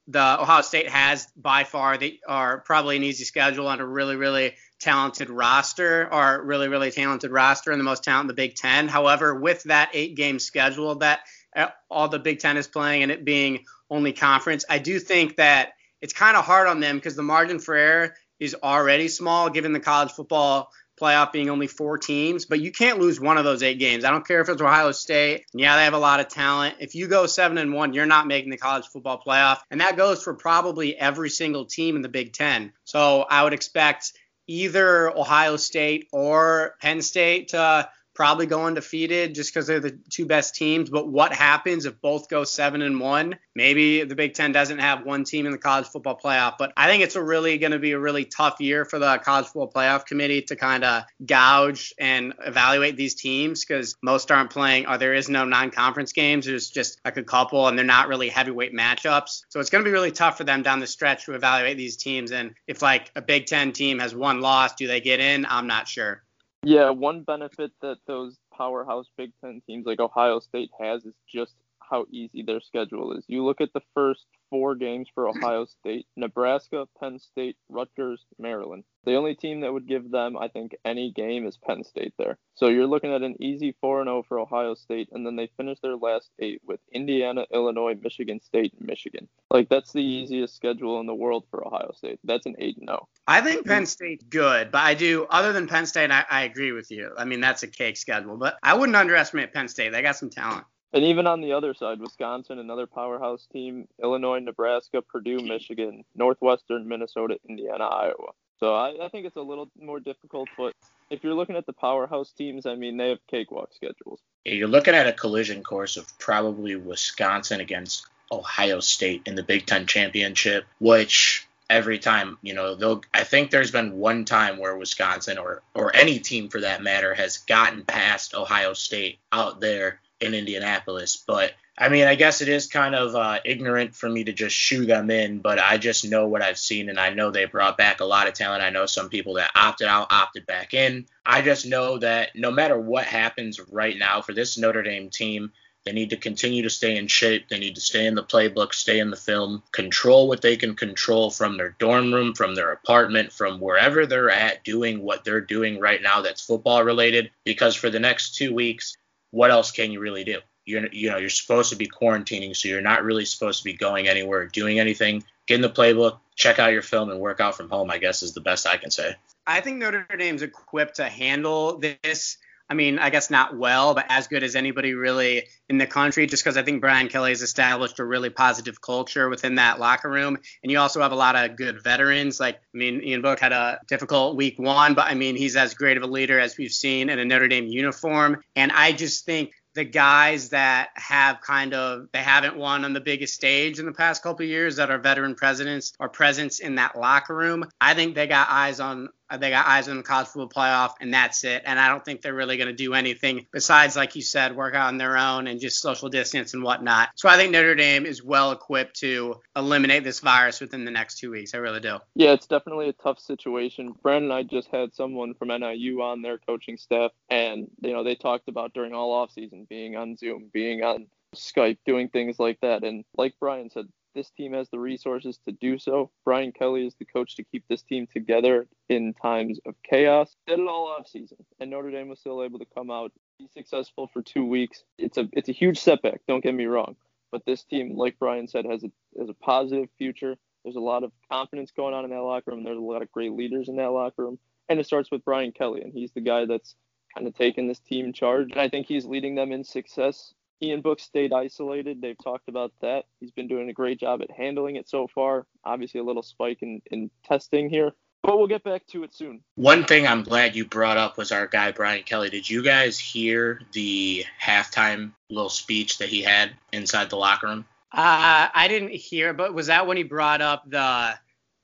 the 0.06 0.40
Ohio 0.40 0.60
State 0.60 0.88
has 0.88 1.26
by 1.34 1.64
far 1.64 1.96
they 1.96 2.20
are 2.28 2.60
probably 2.60 2.96
an 2.96 3.02
easy 3.02 3.25
schedule 3.25 3.70
and 3.70 3.81
a 3.81 3.87
really 3.87 4.17
really 4.17 4.55
talented 4.78 5.31
roster 5.31 6.12
or 6.12 6.44
really 6.44 6.69
really 6.69 6.90
talented 6.90 7.31
roster 7.31 7.70
and 7.70 7.81
the 7.81 7.84
most 7.84 8.05
talent 8.05 8.25
in 8.25 8.28
the 8.28 8.34
Big 8.34 8.55
Ten. 8.55 8.87
However, 8.87 9.34
with 9.34 9.62
that 9.64 9.90
eight 9.94 10.14
game 10.14 10.38
schedule 10.38 10.94
that 10.96 11.20
uh, 11.56 11.69
all 11.90 12.08
the 12.08 12.19
Big 12.19 12.38
Ten 12.38 12.56
is 12.56 12.69
playing 12.69 13.02
and 13.02 13.10
it 13.10 13.25
being 13.25 13.64
only 13.94 14.12
conference, 14.12 14.64
I 14.69 14.79
do 14.79 14.99
think 14.99 15.37
that 15.37 15.73
it's 16.00 16.12
kind 16.12 16.37
of 16.37 16.44
hard 16.44 16.67
on 16.69 16.81
them 16.81 16.96
because 16.96 17.17
the 17.17 17.23
margin 17.23 17.58
for 17.58 17.75
error 17.75 18.14
is 18.41 18.56
already 18.62 19.08
small 19.08 19.49
given 19.49 19.73
the 19.73 19.81
college 19.81 20.12
football 20.12 20.70
playoff 21.00 21.32
being 21.32 21.50
only 21.50 21.67
four 21.67 21.99
teams, 21.99 22.46
but 22.46 22.61
you 22.61 22.70
can't 22.70 23.00
lose 23.00 23.20
one 23.20 23.37
of 23.37 23.44
those 23.44 23.62
eight 23.62 23.79
games. 23.79 24.05
I 24.05 24.11
don't 24.11 24.26
care 24.26 24.41
if 24.41 24.49
it's 24.49 24.62
Ohio 24.62 24.93
State. 24.93 25.44
Yeah, 25.52 25.76
they 25.76 25.85
have 25.85 25.94
a 25.94 25.99
lot 25.99 26.20
of 26.20 26.29
talent. 26.29 26.76
If 26.79 26.94
you 26.94 27.08
go 27.08 27.26
seven 27.26 27.58
and 27.58 27.73
one, 27.73 27.94
you're 27.94 28.06
not 28.06 28.26
making 28.26 28.50
the 28.50 28.56
college 28.56 28.87
football 28.87 29.20
playoff. 29.25 29.58
And 29.70 29.81
that 29.81 29.96
goes 29.96 30.23
for 30.23 30.35
probably 30.35 30.96
every 30.96 31.31
single 31.31 31.64
team 31.64 31.96
in 31.96 32.02
the 32.02 32.08
Big 32.08 32.32
Ten. 32.32 32.73
So 32.85 33.23
I 33.23 33.43
would 33.43 33.55
expect 33.55 34.12
either 34.46 35.11
Ohio 35.17 35.56
State 35.56 36.08
or 36.12 36.76
Penn 36.81 37.02
State 37.02 37.49
to 37.49 37.88
probably 38.14 38.46
go 38.46 38.64
undefeated 38.64 39.34
just 39.34 39.52
because 39.52 39.66
they're 39.66 39.81
the 39.81 39.99
two 40.11 40.26
best 40.26 40.55
teams. 40.55 40.90
But 40.90 41.08
what 41.08 41.32
happens 41.32 41.84
if 41.84 42.00
both 42.00 42.28
go 42.28 42.44
seven 42.44 42.82
and 42.82 43.00
one? 43.00 43.37
Maybe 43.55 44.05
the 44.05 44.14
Big 44.14 44.34
Ten 44.34 44.52
doesn't 44.52 44.78
have 44.78 45.05
one 45.05 45.25
team 45.25 45.46
in 45.46 45.52
the 45.52 45.58
college 45.58 45.87
football 45.87 46.19
playoff. 46.22 46.55
But 46.58 46.72
I 46.76 46.88
think 46.88 47.02
it's 47.02 47.16
really 47.16 47.58
going 47.58 47.72
to 47.72 47.78
be 47.78 47.93
a 47.93 47.99
really 47.99 48.25
tough 48.25 48.61
year 48.61 48.84
for 48.84 48.99
the 48.99 49.19
college 49.19 49.46
football 49.46 49.70
playoff 49.70 50.06
committee 50.06 50.43
to 50.43 50.56
kind 50.56 50.84
of 50.84 51.05
gouge 51.25 51.93
and 51.99 52.34
evaluate 52.44 52.96
these 52.96 53.14
teams 53.14 53.64
because 53.64 53.96
most 54.02 54.31
aren't 54.31 54.50
playing, 54.50 54.86
or 54.86 54.98
there 54.98 55.15
is 55.15 55.29
no 55.29 55.44
non-conference 55.44 56.12
games. 56.12 56.46
There's 56.46 56.70
just 56.70 57.00
like 57.05 57.17
a 57.17 57.24
couple, 57.24 57.69
and 57.69 57.77
they're 57.77 57.84
not 57.84 58.08
really 58.08 58.29
heavyweight 58.29 58.74
matchups. 58.74 59.43
So 59.48 59.60
it's 59.60 59.70
going 59.70 59.84
to 59.84 59.88
be 59.88 59.93
really 59.93 60.12
tough 60.12 60.38
for 60.38 60.44
them 60.44 60.62
down 60.62 60.81
the 60.81 60.86
stretch 60.86 61.24
to 61.27 61.34
evaluate 61.34 61.77
these 61.77 61.96
teams. 61.96 62.32
And 62.32 62.55
if 62.67 62.82
like 62.82 63.10
a 63.17 63.22
Big 63.22 63.46
Ten 63.46 63.72
team 63.72 63.98
has 63.98 64.15
one 64.15 64.41
loss, 64.41 64.74
do 64.74 64.86
they 64.86 65.00
get 65.00 65.20
in? 65.20 65.46
I'm 65.46 65.67
not 65.67 65.88
sure. 65.88 66.22
Yeah, 66.64 66.90
one 66.90 67.22
benefit 67.24 67.72
that 67.82 67.98
those 68.06 68.38
powerhouse 68.56 69.08
Big 69.18 69.32
Ten 69.44 69.62
teams 69.66 69.86
like 69.86 70.00
Ohio 70.00 70.40
State 70.40 70.70
has 70.80 71.04
is 71.06 71.14
just 71.28 71.54
how 71.88 72.06
easy 72.10 72.43
their 72.43 72.60
schedule 72.60 73.12
is. 73.17 73.24
You 73.29 73.44
look 73.44 73.60
at 73.60 73.72
the 73.72 73.82
first 73.94 74.26
four 74.50 74.74
games 74.74 75.08
for 75.12 75.29
Ohio 75.29 75.64
State 75.64 76.06
Nebraska, 76.17 76.86
Penn 77.00 77.19
State, 77.19 77.56
Rutgers, 77.69 78.24
Maryland. 78.38 78.84
The 79.05 79.17
only 79.17 79.34
team 79.34 79.60
that 79.60 79.72
would 79.72 79.86
give 79.86 80.10
them, 80.10 80.36
I 80.38 80.48
think, 80.48 80.74
any 80.84 81.12
game 81.12 81.46
is 81.46 81.58
Penn 81.58 81.84
State 81.84 82.14
there. 82.19 82.38
So 82.55 82.69
you're 82.69 82.86
looking 82.86 83.12
at 83.12 83.22
an 83.22 83.36
easy 83.43 83.74
4 83.81 84.05
0 84.05 84.24
for 84.26 84.38
Ohio 84.38 84.74
State, 84.74 85.08
and 85.12 85.26
then 85.26 85.36
they 85.36 85.48
finish 85.56 85.79
their 85.81 85.96
last 85.96 86.31
eight 86.38 86.62
with 86.64 86.81
Indiana, 86.93 87.44
Illinois, 87.53 87.98
Michigan 88.00 88.41
State, 88.41 88.72
and 88.79 88.86
Michigan. 88.86 89.29
Like, 89.50 89.69
that's 89.69 89.93
the 89.93 90.03
easiest 90.03 90.56
schedule 90.56 91.00
in 91.00 91.06
the 91.06 91.14
world 91.14 91.44
for 91.50 91.67
Ohio 91.67 91.93
State. 91.94 92.20
That's 92.24 92.46
an 92.46 92.55
8 92.58 92.79
0. 92.79 93.08
I 93.26 93.41
think 93.41 93.67
Penn 93.67 93.86
State's 93.86 94.24
good, 94.24 94.70
but 94.70 94.82
I 94.82 94.94
do, 94.94 95.26
other 95.31 95.53
than 95.53 95.67
Penn 95.67 95.86
State, 95.86 96.10
I, 96.10 96.24
I 96.31 96.44
agree 96.44 96.72
with 96.72 96.91
you. 96.91 97.12
I 97.19 97.24
mean, 97.24 97.41
that's 97.41 97.62
a 97.62 97.69
cake 97.69 97.96
schedule, 97.96 98.36
but 98.36 98.58
I 98.62 98.74
wouldn't 98.74 98.96
underestimate 98.96 99.53
Penn 99.53 99.69
State. 99.69 99.93
They 99.93 100.03
got 100.03 100.17
some 100.17 100.31
talent. 100.31 100.64
And 100.94 101.05
even 101.05 101.27
on 101.27 101.41
the 101.41 101.53
other 101.53 101.74
side, 101.74 102.01
Wisconsin, 102.01 102.60
another 102.60 102.86
powerhouse 102.86 103.48
team, 103.53 103.89
Illinois, 104.01 104.39
Nebraska, 104.39 105.03
Purdue, 105.03 105.41
Michigan, 105.41 106.05
Northwestern, 106.15 106.86
Minnesota, 106.86 107.36
Indiana, 107.48 107.84
Iowa. 107.84 108.31
So 108.60 108.74
I, 108.74 109.05
I 109.05 109.08
think 109.08 109.27
it's 109.27 109.34
a 109.34 109.43
little 109.43 109.69
more 109.79 109.98
difficult, 109.98 110.48
but 110.56 110.72
if 111.10 111.24
you're 111.24 111.34
looking 111.34 111.56
at 111.56 111.67
the 111.67 111.72
powerhouse 111.72 112.31
teams, 112.31 112.65
I 112.65 112.77
mean, 112.77 112.96
they 112.96 113.08
have 113.08 113.19
cakewalk 113.29 113.70
schedules. 113.74 114.20
You're 114.44 114.69
looking 114.69 114.94
at 114.94 115.08
a 115.08 115.13
collision 115.13 115.65
course 115.65 115.96
of 115.96 116.17
probably 116.20 116.77
Wisconsin 116.77 117.60
against 117.60 118.06
Ohio 118.31 118.79
State 118.79 119.22
in 119.27 119.34
the 119.34 119.43
Big 119.43 119.67
Ten 119.67 119.86
championship, 119.86 120.65
which 120.79 121.48
every 121.69 121.98
time, 121.98 122.39
you 122.43 122.55
know, 122.55 122.77
they'll 122.77 123.03
I 123.13 123.24
think 123.24 123.51
there's 123.51 123.72
been 123.72 123.98
one 123.98 124.24
time 124.24 124.58
where 124.58 124.77
Wisconsin 124.77 125.39
or 125.39 125.63
or 125.74 125.94
any 125.94 126.20
team 126.20 126.48
for 126.48 126.60
that 126.60 126.82
matter 126.82 127.15
has 127.15 127.39
gotten 127.39 127.84
past 127.84 128.34
Ohio 128.34 128.74
State 128.74 129.19
out 129.32 129.60
there 129.60 130.01
in 130.20 130.34
Indianapolis. 130.34 131.22
But 131.26 131.52
I 131.76 131.88
mean, 131.88 132.06
I 132.06 132.14
guess 132.14 132.40
it 132.40 132.48
is 132.48 132.68
kind 132.68 132.94
of 132.94 133.16
uh, 133.16 133.40
ignorant 133.44 133.96
for 133.96 134.08
me 134.08 134.24
to 134.24 134.32
just 134.32 134.54
shoo 134.54 134.86
them 134.86 135.10
in, 135.10 135.40
but 135.40 135.58
I 135.58 135.76
just 135.76 136.08
know 136.08 136.28
what 136.28 136.42
I've 136.42 136.58
seen, 136.58 136.88
and 136.88 137.00
I 137.00 137.10
know 137.10 137.30
they 137.30 137.46
brought 137.46 137.76
back 137.76 138.00
a 138.00 138.04
lot 138.04 138.28
of 138.28 138.34
talent. 138.34 138.62
I 138.62 138.70
know 138.70 138.86
some 138.86 139.08
people 139.08 139.34
that 139.34 139.50
opted 139.56 139.88
out, 139.88 140.12
opted 140.12 140.46
back 140.46 140.72
in. 140.72 141.06
I 141.26 141.42
just 141.42 141.66
know 141.66 141.98
that 141.98 142.36
no 142.36 142.52
matter 142.52 142.78
what 142.78 143.06
happens 143.06 143.58
right 143.72 143.98
now 143.98 144.22
for 144.22 144.32
this 144.32 144.56
Notre 144.56 144.82
Dame 144.82 145.10
team, 145.10 145.52
they 145.84 145.92
need 145.92 146.10
to 146.10 146.16
continue 146.16 146.62
to 146.62 146.70
stay 146.70 146.96
in 146.96 147.08
shape. 147.08 147.48
They 147.48 147.58
need 147.58 147.74
to 147.74 147.80
stay 147.80 148.06
in 148.06 148.14
the 148.14 148.22
playbook, 148.22 148.72
stay 148.72 149.00
in 149.00 149.10
the 149.10 149.16
film, 149.16 149.62
control 149.70 150.28
what 150.28 150.40
they 150.40 150.56
can 150.56 150.76
control 150.76 151.30
from 151.30 151.56
their 151.56 151.76
dorm 151.78 152.14
room, 152.14 152.34
from 152.34 152.54
their 152.54 152.72
apartment, 152.72 153.32
from 153.32 153.60
wherever 153.60 154.06
they're 154.06 154.30
at, 154.30 154.64
doing 154.64 155.02
what 155.02 155.24
they're 155.24 155.42
doing 155.42 155.78
right 155.80 156.00
now 156.00 156.22
that's 156.22 156.40
football 156.46 156.84
related. 156.84 157.30
Because 157.44 157.74
for 157.74 157.90
the 157.90 158.00
next 158.00 158.34
two 158.34 158.54
weeks, 158.54 158.96
what 159.34 159.50
else 159.50 159.72
can 159.72 159.91
you 159.91 160.00
really 160.00 160.24
do? 160.24 160.38
You're 160.64 160.86
you 160.93 161.10
know 161.10 161.19
you're 161.19 161.29
supposed 161.29 161.70
to 161.70 161.76
be 161.76 161.88
quarantining, 161.88 162.56
so 162.56 162.69
you're 162.69 162.81
not 162.81 163.05
really 163.05 163.24
supposed 163.24 163.58
to 163.58 163.64
be 163.64 163.74
going 163.74 164.08
anywhere, 164.08 164.46
doing 164.46 164.79
anything. 164.79 165.24
Get 165.46 165.56
in 165.56 165.60
the 165.60 165.69
playbook, 165.69 166.19
check 166.36 166.58
out 166.58 166.72
your 166.72 166.82
film, 166.82 167.10
and 167.10 167.20
work 167.20 167.41
out 167.41 167.56
from 167.56 167.69
home. 167.69 167.91
I 167.91 167.98
guess 167.98 168.22
is 168.22 168.32
the 168.32 168.41
best 168.41 168.67
I 168.67 168.79
can 168.79 168.91
say. 168.91 169.17
I 169.46 169.60
think 169.60 169.79
Notre 169.79 170.06
Dame's 170.19 170.41
equipped 170.41 170.96
to 170.96 171.05
handle 171.05 171.79
this. 171.79 172.38
I 172.68 172.74
mean, 172.74 172.98
I 172.98 173.10
guess 173.10 173.30
not 173.30 173.56
well, 173.56 173.94
but 173.94 174.06
as 174.08 174.26
good 174.26 174.42
as 174.42 174.56
anybody 174.56 174.94
really 174.94 175.44
in 175.68 175.78
the 175.78 175.86
country, 175.86 176.26
just 176.26 176.42
because 176.42 176.56
I 176.56 176.62
think 176.62 176.80
Brian 176.80 177.08
Kelly 177.08 177.30
has 177.30 177.42
established 177.42 177.98
a 177.98 178.04
really 178.04 178.30
positive 178.30 178.80
culture 178.80 179.28
within 179.28 179.56
that 179.56 179.78
locker 179.78 180.08
room. 180.08 180.38
And 180.62 180.72
you 180.72 180.78
also 180.78 181.02
have 181.02 181.12
a 181.12 181.16
lot 181.16 181.36
of 181.36 181.56
good 181.56 181.82
veterans. 181.82 182.40
Like, 182.40 182.56
I 182.56 182.76
mean, 182.76 183.02
Ian 183.02 183.22
Book 183.22 183.38
had 183.38 183.52
a 183.52 183.80
difficult 183.86 184.36
week 184.36 184.58
one, 184.58 184.94
but 184.94 185.06
I 185.06 185.14
mean, 185.14 185.36
he's 185.36 185.56
as 185.56 185.74
great 185.74 185.96
of 185.96 186.02
a 186.02 186.06
leader 186.06 186.40
as 186.40 186.56
we've 186.56 186.72
seen 186.72 187.10
in 187.10 187.18
a 187.18 187.24
Notre 187.24 187.48
Dame 187.48 187.66
uniform. 187.66 188.42
And 188.56 188.72
I 188.72 188.92
just 188.92 189.26
think 189.26 189.52
the 189.74 189.84
guys 189.84 190.50
that 190.50 190.90
have 190.94 191.40
kind 191.40 191.74
of 191.74 192.06
they 192.12 192.20
haven't 192.20 192.56
won 192.56 192.84
on 192.84 192.92
the 192.92 193.00
biggest 193.00 193.34
stage 193.34 193.80
in 193.80 193.86
the 193.86 193.92
past 193.92 194.22
couple 194.22 194.46
years 194.46 194.76
that 194.76 194.90
are 194.90 194.98
veteran 194.98 195.34
presidents 195.34 195.92
or 195.98 196.08
presence 196.08 196.60
in 196.60 196.76
that 196.76 196.96
locker 196.96 197.34
room. 197.34 197.68
I 197.80 197.94
think 197.94 198.14
they 198.14 198.28
got 198.28 198.48
eyes 198.48 198.78
on 198.78 199.08
Uh, 199.34 199.36
they 199.36 199.50
got 199.50 199.67
eyes 199.67 199.88
on 199.88 199.96
the 199.96 200.03
college 200.03 200.29
football 200.29 200.48
playoff, 200.48 200.94
and 201.00 201.12
that's 201.12 201.43
it. 201.44 201.62
And 201.67 201.79
I 201.79 201.88
don't 201.88 202.05
think 202.05 202.22
they're 202.22 202.34
really 202.34 202.56
going 202.56 202.69
to 202.69 202.74
do 202.74 202.94
anything 202.94 203.46
besides, 203.50 203.96
like 203.96 204.14
you 204.14 204.22
said, 204.22 204.55
work 204.55 204.74
out 204.74 204.88
on 204.88 204.98
their 204.98 205.17
own 205.17 205.48
and 205.48 205.60
just 205.60 205.81
social 205.81 206.08
distance 206.08 206.55
and 206.55 206.62
whatnot. 206.62 207.10
So 207.17 207.29
I 207.29 207.36
think 207.36 207.53
Notre 207.53 207.74
Dame 207.74 208.06
is 208.06 208.22
well 208.22 208.53
equipped 208.53 209.00
to 209.00 209.41
eliminate 209.56 210.05
this 210.05 210.20
virus 210.20 210.60
within 210.60 210.84
the 210.84 210.91
next 210.91 211.19
two 211.19 211.31
weeks. 211.31 211.55
I 211.55 211.58
really 211.58 211.81
do. 211.81 211.98
Yeah, 212.14 212.32
it's 212.32 212.46
definitely 212.46 212.88
a 212.88 212.93
tough 212.93 213.19
situation. 213.19 213.93
Brandon 214.03 214.24
and 214.24 214.32
I 214.32 214.43
just 214.43 214.69
had 214.69 214.94
someone 214.94 215.34
from 215.34 215.48
NIU 215.48 216.00
on 216.00 216.22
their 216.22 216.38
coaching 216.38 216.76
staff, 216.76 217.10
and 217.29 217.69
you 217.82 217.93
know 217.93 218.05
they 218.05 218.14
talked 218.14 218.48
about 218.48 218.72
during 218.72 218.94
all 218.94 219.12
off 219.12 219.32
season 219.32 219.67
being 219.69 219.96
on 219.96 220.17
Zoom, 220.17 220.50
being 220.53 220.82
on 220.82 221.06
Skype, 221.34 221.79
doing 221.84 222.08
things 222.08 222.38
like 222.38 222.60
that. 222.60 222.84
And 222.84 223.05
like 223.17 223.34
Brian 223.41 223.70
said, 223.70 223.88
this 224.14 224.30
team 224.30 224.52
has 224.52 224.68
the 224.70 224.78
resources 224.78 225.38
to 225.46 225.52
do 225.52 225.78
so. 225.78 226.10
Brian 226.24 226.52
Kelly 226.52 226.86
is 226.86 226.94
the 226.98 227.04
coach 227.04 227.36
to 227.36 227.44
keep 227.44 227.64
this 227.68 227.82
team 227.82 228.06
together 228.12 228.66
in 228.88 229.14
times 229.14 229.58
of 229.66 229.74
chaos. 229.82 230.36
Did 230.46 230.60
it 230.60 230.68
all 230.68 230.88
off 230.88 231.08
season, 231.08 231.38
and 231.58 231.70
Notre 231.70 231.90
Dame 231.90 232.08
was 232.08 232.20
still 232.20 232.42
able 232.42 232.58
to 232.58 232.66
come 232.74 232.90
out 232.90 233.12
be 233.38 233.48
successful 233.52 234.08
for 234.12 234.22
two 234.22 234.44
weeks. 234.44 234.84
It's 234.98 235.18
a 235.18 235.28
it's 235.32 235.48
a 235.48 235.52
huge 235.52 235.78
setback. 235.78 236.20
Don't 236.28 236.42
get 236.42 236.54
me 236.54 236.66
wrong, 236.66 236.96
but 237.32 237.44
this 237.44 237.64
team, 237.64 237.96
like 237.96 238.18
Brian 238.18 238.46
said, 238.48 238.64
has 238.64 238.84
a 238.84 238.90
has 239.18 239.28
a 239.28 239.34
positive 239.34 239.88
future. 239.98 240.36
There's 240.64 240.76
a 240.76 240.80
lot 240.80 241.04
of 241.04 241.12
confidence 241.30 241.72
going 241.72 241.94
on 241.94 242.04
in 242.04 242.10
that 242.10 242.22
locker 242.22 242.52
room. 242.52 242.64
There's 242.64 242.78
a 242.78 242.80
lot 242.80 243.02
of 243.02 243.12
great 243.12 243.32
leaders 243.32 243.68
in 243.68 243.76
that 243.76 243.90
locker 243.90 244.24
room, 244.24 244.38
and 244.68 244.80
it 244.80 244.86
starts 244.86 245.10
with 245.10 245.24
Brian 245.24 245.52
Kelly, 245.52 245.82
and 245.82 245.92
he's 245.92 246.12
the 246.12 246.20
guy 246.20 246.46
that's 246.46 246.74
kind 247.14 247.26
of 247.26 247.34
taking 247.34 247.68
this 247.68 247.78
team 247.78 248.12
charge. 248.12 248.50
And 248.52 248.60
I 248.60 248.68
think 248.68 248.86
he's 248.86 249.04
leading 249.04 249.34
them 249.34 249.52
in 249.52 249.64
success 249.64 250.34
Ian 250.64 250.80
Book 250.80 251.00
stayed 251.00 251.32
isolated. 251.32 252.00
They've 252.00 252.16
talked 252.22 252.48
about 252.48 252.72
that. 252.80 253.04
He's 253.20 253.30
been 253.30 253.48
doing 253.48 253.68
a 253.68 253.72
great 253.72 254.00
job 254.00 254.22
at 254.22 254.30
handling 254.30 254.76
it 254.76 254.88
so 254.88 255.06
far. 255.06 255.46
Obviously, 255.64 256.00
a 256.00 256.04
little 256.04 256.22
spike 256.22 256.58
in, 256.62 256.80
in 256.90 257.10
testing 257.24 257.68
here, 257.68 257.92
but 258.22 258.38
we'll 258.38 258.46
get 258.46 258.64
back 258.64 258.86
to 258.88 259.04
it 259.04 259.14
soon. 259.14 259.40
One 259.56 259.84
thing 259.84 260.06
I'm 260.06 260.22
glad 260.22 260.56
you 260.56 260.64
brought 260.64 260.96
up 260.96 261.18
was 261.18 261.32
our 261.32 261.46
guy, 261.46 261.72
Brian 261.72 262.02
Kelly. 262.02 262.30
Did 262.30 262.48
you 262.48 262.62
guys 262.62 262.98
hear 262.98 263.60
the 263.72 264.24
halftime 264.42 265.12
little 265.28 265.50
speech 265.50 265.98
that 265.98 266.08
he 266.08 266.22
had 266.22 266.52
inside 266.72 267.10
the 267.10 267.16
locker 267.16 267.46
room? 267.48 267.66
Uh, 267.92 268.48
I 268.52 268.66
didn't 268.68 268.90
hear, 268.90 269.32
but 269.32 269.54
was 269.54 269.68
that 269.68 269.86
when 269.86 269.96
he 269.96 270.02
brought 270.02 270.40
up 270.40 270.64
the, 270.68 271.14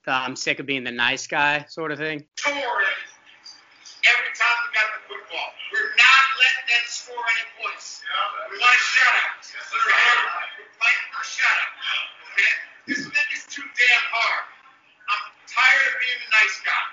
the 0.05 0.13
I'm 0.13 0.37
sick 0.37 0.61
of 0.61 0.67
being 0.67 0.85
the 0.85 0.93
nice 0.93 1.27
guy 1.27 1.65
sort 1.69 1.91
of 1.91 1.99
thing? 1.99 2.25
Every 2.47 2.55
time 4.39 4.57
we 4.63 4.75
got 4.75 4.87
the 4.95 5.01
football, 5.09 5.49
we're 5.73 5.97
not 5.97 6.30
letting 6.41 6.67
them 6.73 6.85
score 6.89 7.21
any 7.21 7.45
points. 7.61 8.01
We 8.49 8.57
want 8.57 8.73
a 8.73 8.81
shutout. 8.81 9.45
We're 9.45 10.73
fighting 10.81 11.07
for 11.13 11.21
a 11.21 11.29
shutout. 11.29 11.73
Okay? 12.33 12.53
This 12.89 13.05
thing 13.05 13.29
is 13.37 13.45
too 13.53 13.67
damn 13.77 14.07
hard. 14.09 14.45
I'm 15.13 15.29
tired 15.45 15.85
of 15.93 15.95
being 16.01 16.21
the 16.25 16.31
nice 16.33 16.57
guy. 16.65 16.89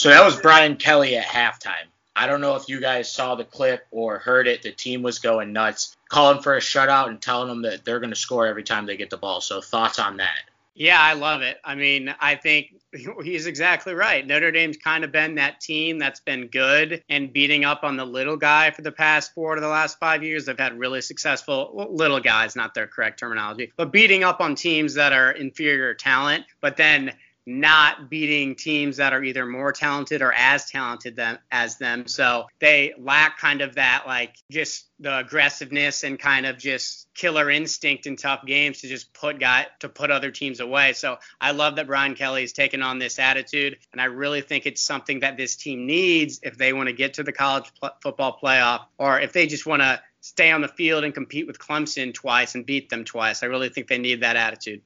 So 0.00 0.08
that 0.08 0.24
was 0.24 0.40
Brian 0.40 0.76
Kelly 0.76 1.16
at 1.16 1.26
halftime. 1.26 1.86
I 2.16 2.26
don't 2.26 2.40
know 2.40 2.56
if 2.56 2.68
you 2.68 2.80
guys 2.80 3.12
saw 3.12 3.34
the 3.34 3.44
clip 3.44 3.86
or 3.90 4.18
heard 4.18 4.48
it. 4.48 4.62
The 4.62 4.72
team 4.72 5.02
was 5.02 5.18
going 5.20 5.52
nuts, 5.52 5.96
calling 6.08 6.42
for 6.42 6.56
a 6.56 6.60
shutout 6.60 7.08
and 7.08 7.20
telling 7.20 7.48
them 7.48 7.62
that 7.62 7.84
they're 7.84 8.00
going 8.00 8.10
to 8.10 8.16
score 8.16 8.46
every 8.46 8.64
time 8.64 8.86
they 8.86 8.96
get 8.96 9.10
the 9.10 9.16
ball. 9.16 9.40
So 9.40 9.60
thoughts 9.60 9.98
on 9.98 10.16
that? 10.16 10.49
Yeah, 10.80 10.98
I 10.98 11.12
love 11.12 11.42
it. 11.42 11.58
I 11.62 11.74
mean, 11.74 12.14
I 12.20 12.36
think 12.36 12.68
he's 13.22 13.44
exactly 13.44 13.92
right. 13.92 14.26
Notre 14.26 14.50
Dame's 14.50 14.78
kind 14.78 15.04
of 15.04 15.12
been 15.12 15.34
that 15.34 15.60
team 15.60 15.98
that's 15.98 16.20
been 16.20 16.46
good 16.46 17.04
and 17.10 17.30
beating 17.30 17.66
up 17.66 17.84
on 17.84 17.98
the 17.98 18.06
little 18.06 18.38
guy 18.38 18.70
for 18.70 18.80
the 18.80 18.90
past 18.90 19.34
four 19.34 19.56
to 19.56 19.60
the 19.60 19.68
last 19.68 19.98
five 19.98 20.22
years. 20.22 20.46
They've 20.46 20.58
had 20.58 20.78
really 20.78 21.02
successful 21.02 21.86
little 21.92 22.18
guys, 22.18 22.56
not 22.56 22.72
their 22.72 22.86
correct 22.86 23.18
terminology, 23.18 23.70
but 23.76 23.92
beating 23.92 24.24
up 24.24 24.40
on 24.40 24.54
teams 24.54 24.94
that 24.94 25.12
are 25.12 25.32
inferior 25.32 25.92
talent, 25.92 26.46
but 26.62 26.78
then 26.78 27.12
not 27.50 28.08
beating 28.08 28.54
teams 28.54 28.96
that 28.98 29.12
are 29.12 29.22
either 29.22 29.44
more 29.44 29.72
talented 29.72 30.22
or 30.22 30.32
as 30.32 30.70
talented 30.70 31.16
them, 31.16 31.38
as 31.50 31.76
them. 31.78 32.06
So 32.06 32.46
they 32.60 32.94
lack 32.98 33.38
kind 33.38 33.60
of 33.60 33.74
that 33.74 34.04
like 34.06 34.36
just 34.50 34.86
the 35.00 35.18
aggressiveness 35.18 36.04
and 36.04 36.18
kind 36.18 36.46
of 36.46 36.58
just 36.58 37.08
killer 37.14 37.50
instinct 37.50 38.06
in 38.06 38.16
tough 38.16 38.44
games 38.46 38.80
to 38.80 38.88
just 38.88 39.12
put 39.12 39.40
guy 39.40 39.66
to 39.80 39.88
put 39.88 40.10
other 40.10 40.30
teams 40.30 40.60
away. 40.60 40.92
So 40.92 41.18
I 41.40 41.50
love 41.50 41.76
that 41.76 41.86
Brian 41.86 42.14
Kelly 42.14 42.42
has 42.42 42.52
taken 42.52 42.82
on 42.82 42.98
this 42.98 43.18
attitude, 43.18 43.78
and 43.92 44.00
I 44.00 44.04
really 44.04 44.40
think 44.42 44.66
it's 44.66 44.82
something 44.82 45.20
that 45.20 45.36
this 45.36 45.56
team 45.56 45.86
needs 45.86 46.40
if 46.42 46.56
they 46.56 46.72
want 46.72 46.88
to 46.88 46.92
get 46.92 47.14
to 47.14 47.22
the 47.22 47.32
college 47.32 47.72
pl- 47.80 47.96
football 48.02 48.38
playoff 48.42 48.84
or 48.98 49.20
if 49.20 49.32
they 49.32 49.46
just 49.46 49.66
want 49.66 49.82
to 49.82 50.00
stay 50.20 50.50
on 50.50 50.60
the 50.60 50.68
field 50.68 51.04
and 51.04 51.14
compete 51.14 51.46
with 51.46 51.58
Clemson 51.58 52.12
twice 52.12 52.54
and 52.54 52.66
beat 52.66 52.90
them 52.90 53.04
twice. 53.04 53.42
I 53.42 53.46
really 53.46 53.70
think 53.70 53.88
they 53.88 53.98
need 53.98 54.22
that 54.22 54.36
attitude. 54.36 54.82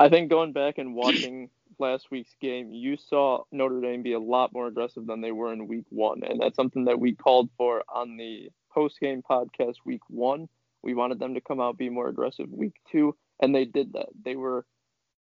I 0.00 0.08
think 0.08 0.30
going 0.30 0.52
back 0.52 0.78
and 0.78 0.94
watching 0.94 1.50
last 1.80 2.10
week's 2.10 2.34
game, 2.40 2.72
you 2.72 2.96
saw 2.96 3.44
Notre 3.52 3.80
Dame 3.80 4.02
be 4.02 4.12
a 4.12 4.20
lot 4.20 4.52
more 4.52 4.66
aggressive 4.66 5.06
than 5.06 5.20
they 5.20 5.32
were 5.32 5.52
in 5.52 5.68
week 5.68 5.86
one. 5.90 6.22
And 6.22 6.40
that's 6.40 6.56
something 6.56 6.84
that 6.86 7.00
we 7.00 7.14
called 7.14 7.50
for 7.56 7.82
on 7.88 8.16
the 8.16 8.50
post 8.72 9.00
game 9.00 9.22
podcast 9.28 9.76
week 9.84 10.02
one. 10.08 10.48
We 10.82 10.94
wanted 10.94 11.18
them 11.18 11.34
to 11.34 11.40
come 11.40 11.60
out 11.60 11.76
be 11.76 11.88
more 11.88 12.08
aggressive 12.08 12.46
week 12.50 12.74
two, 12.90 13.16
and 13.40 13.54
they 13.54 13.64
did 13.64 13.94
that. 13.94 14.08
They 14.24 14.36
were 14.36 14.64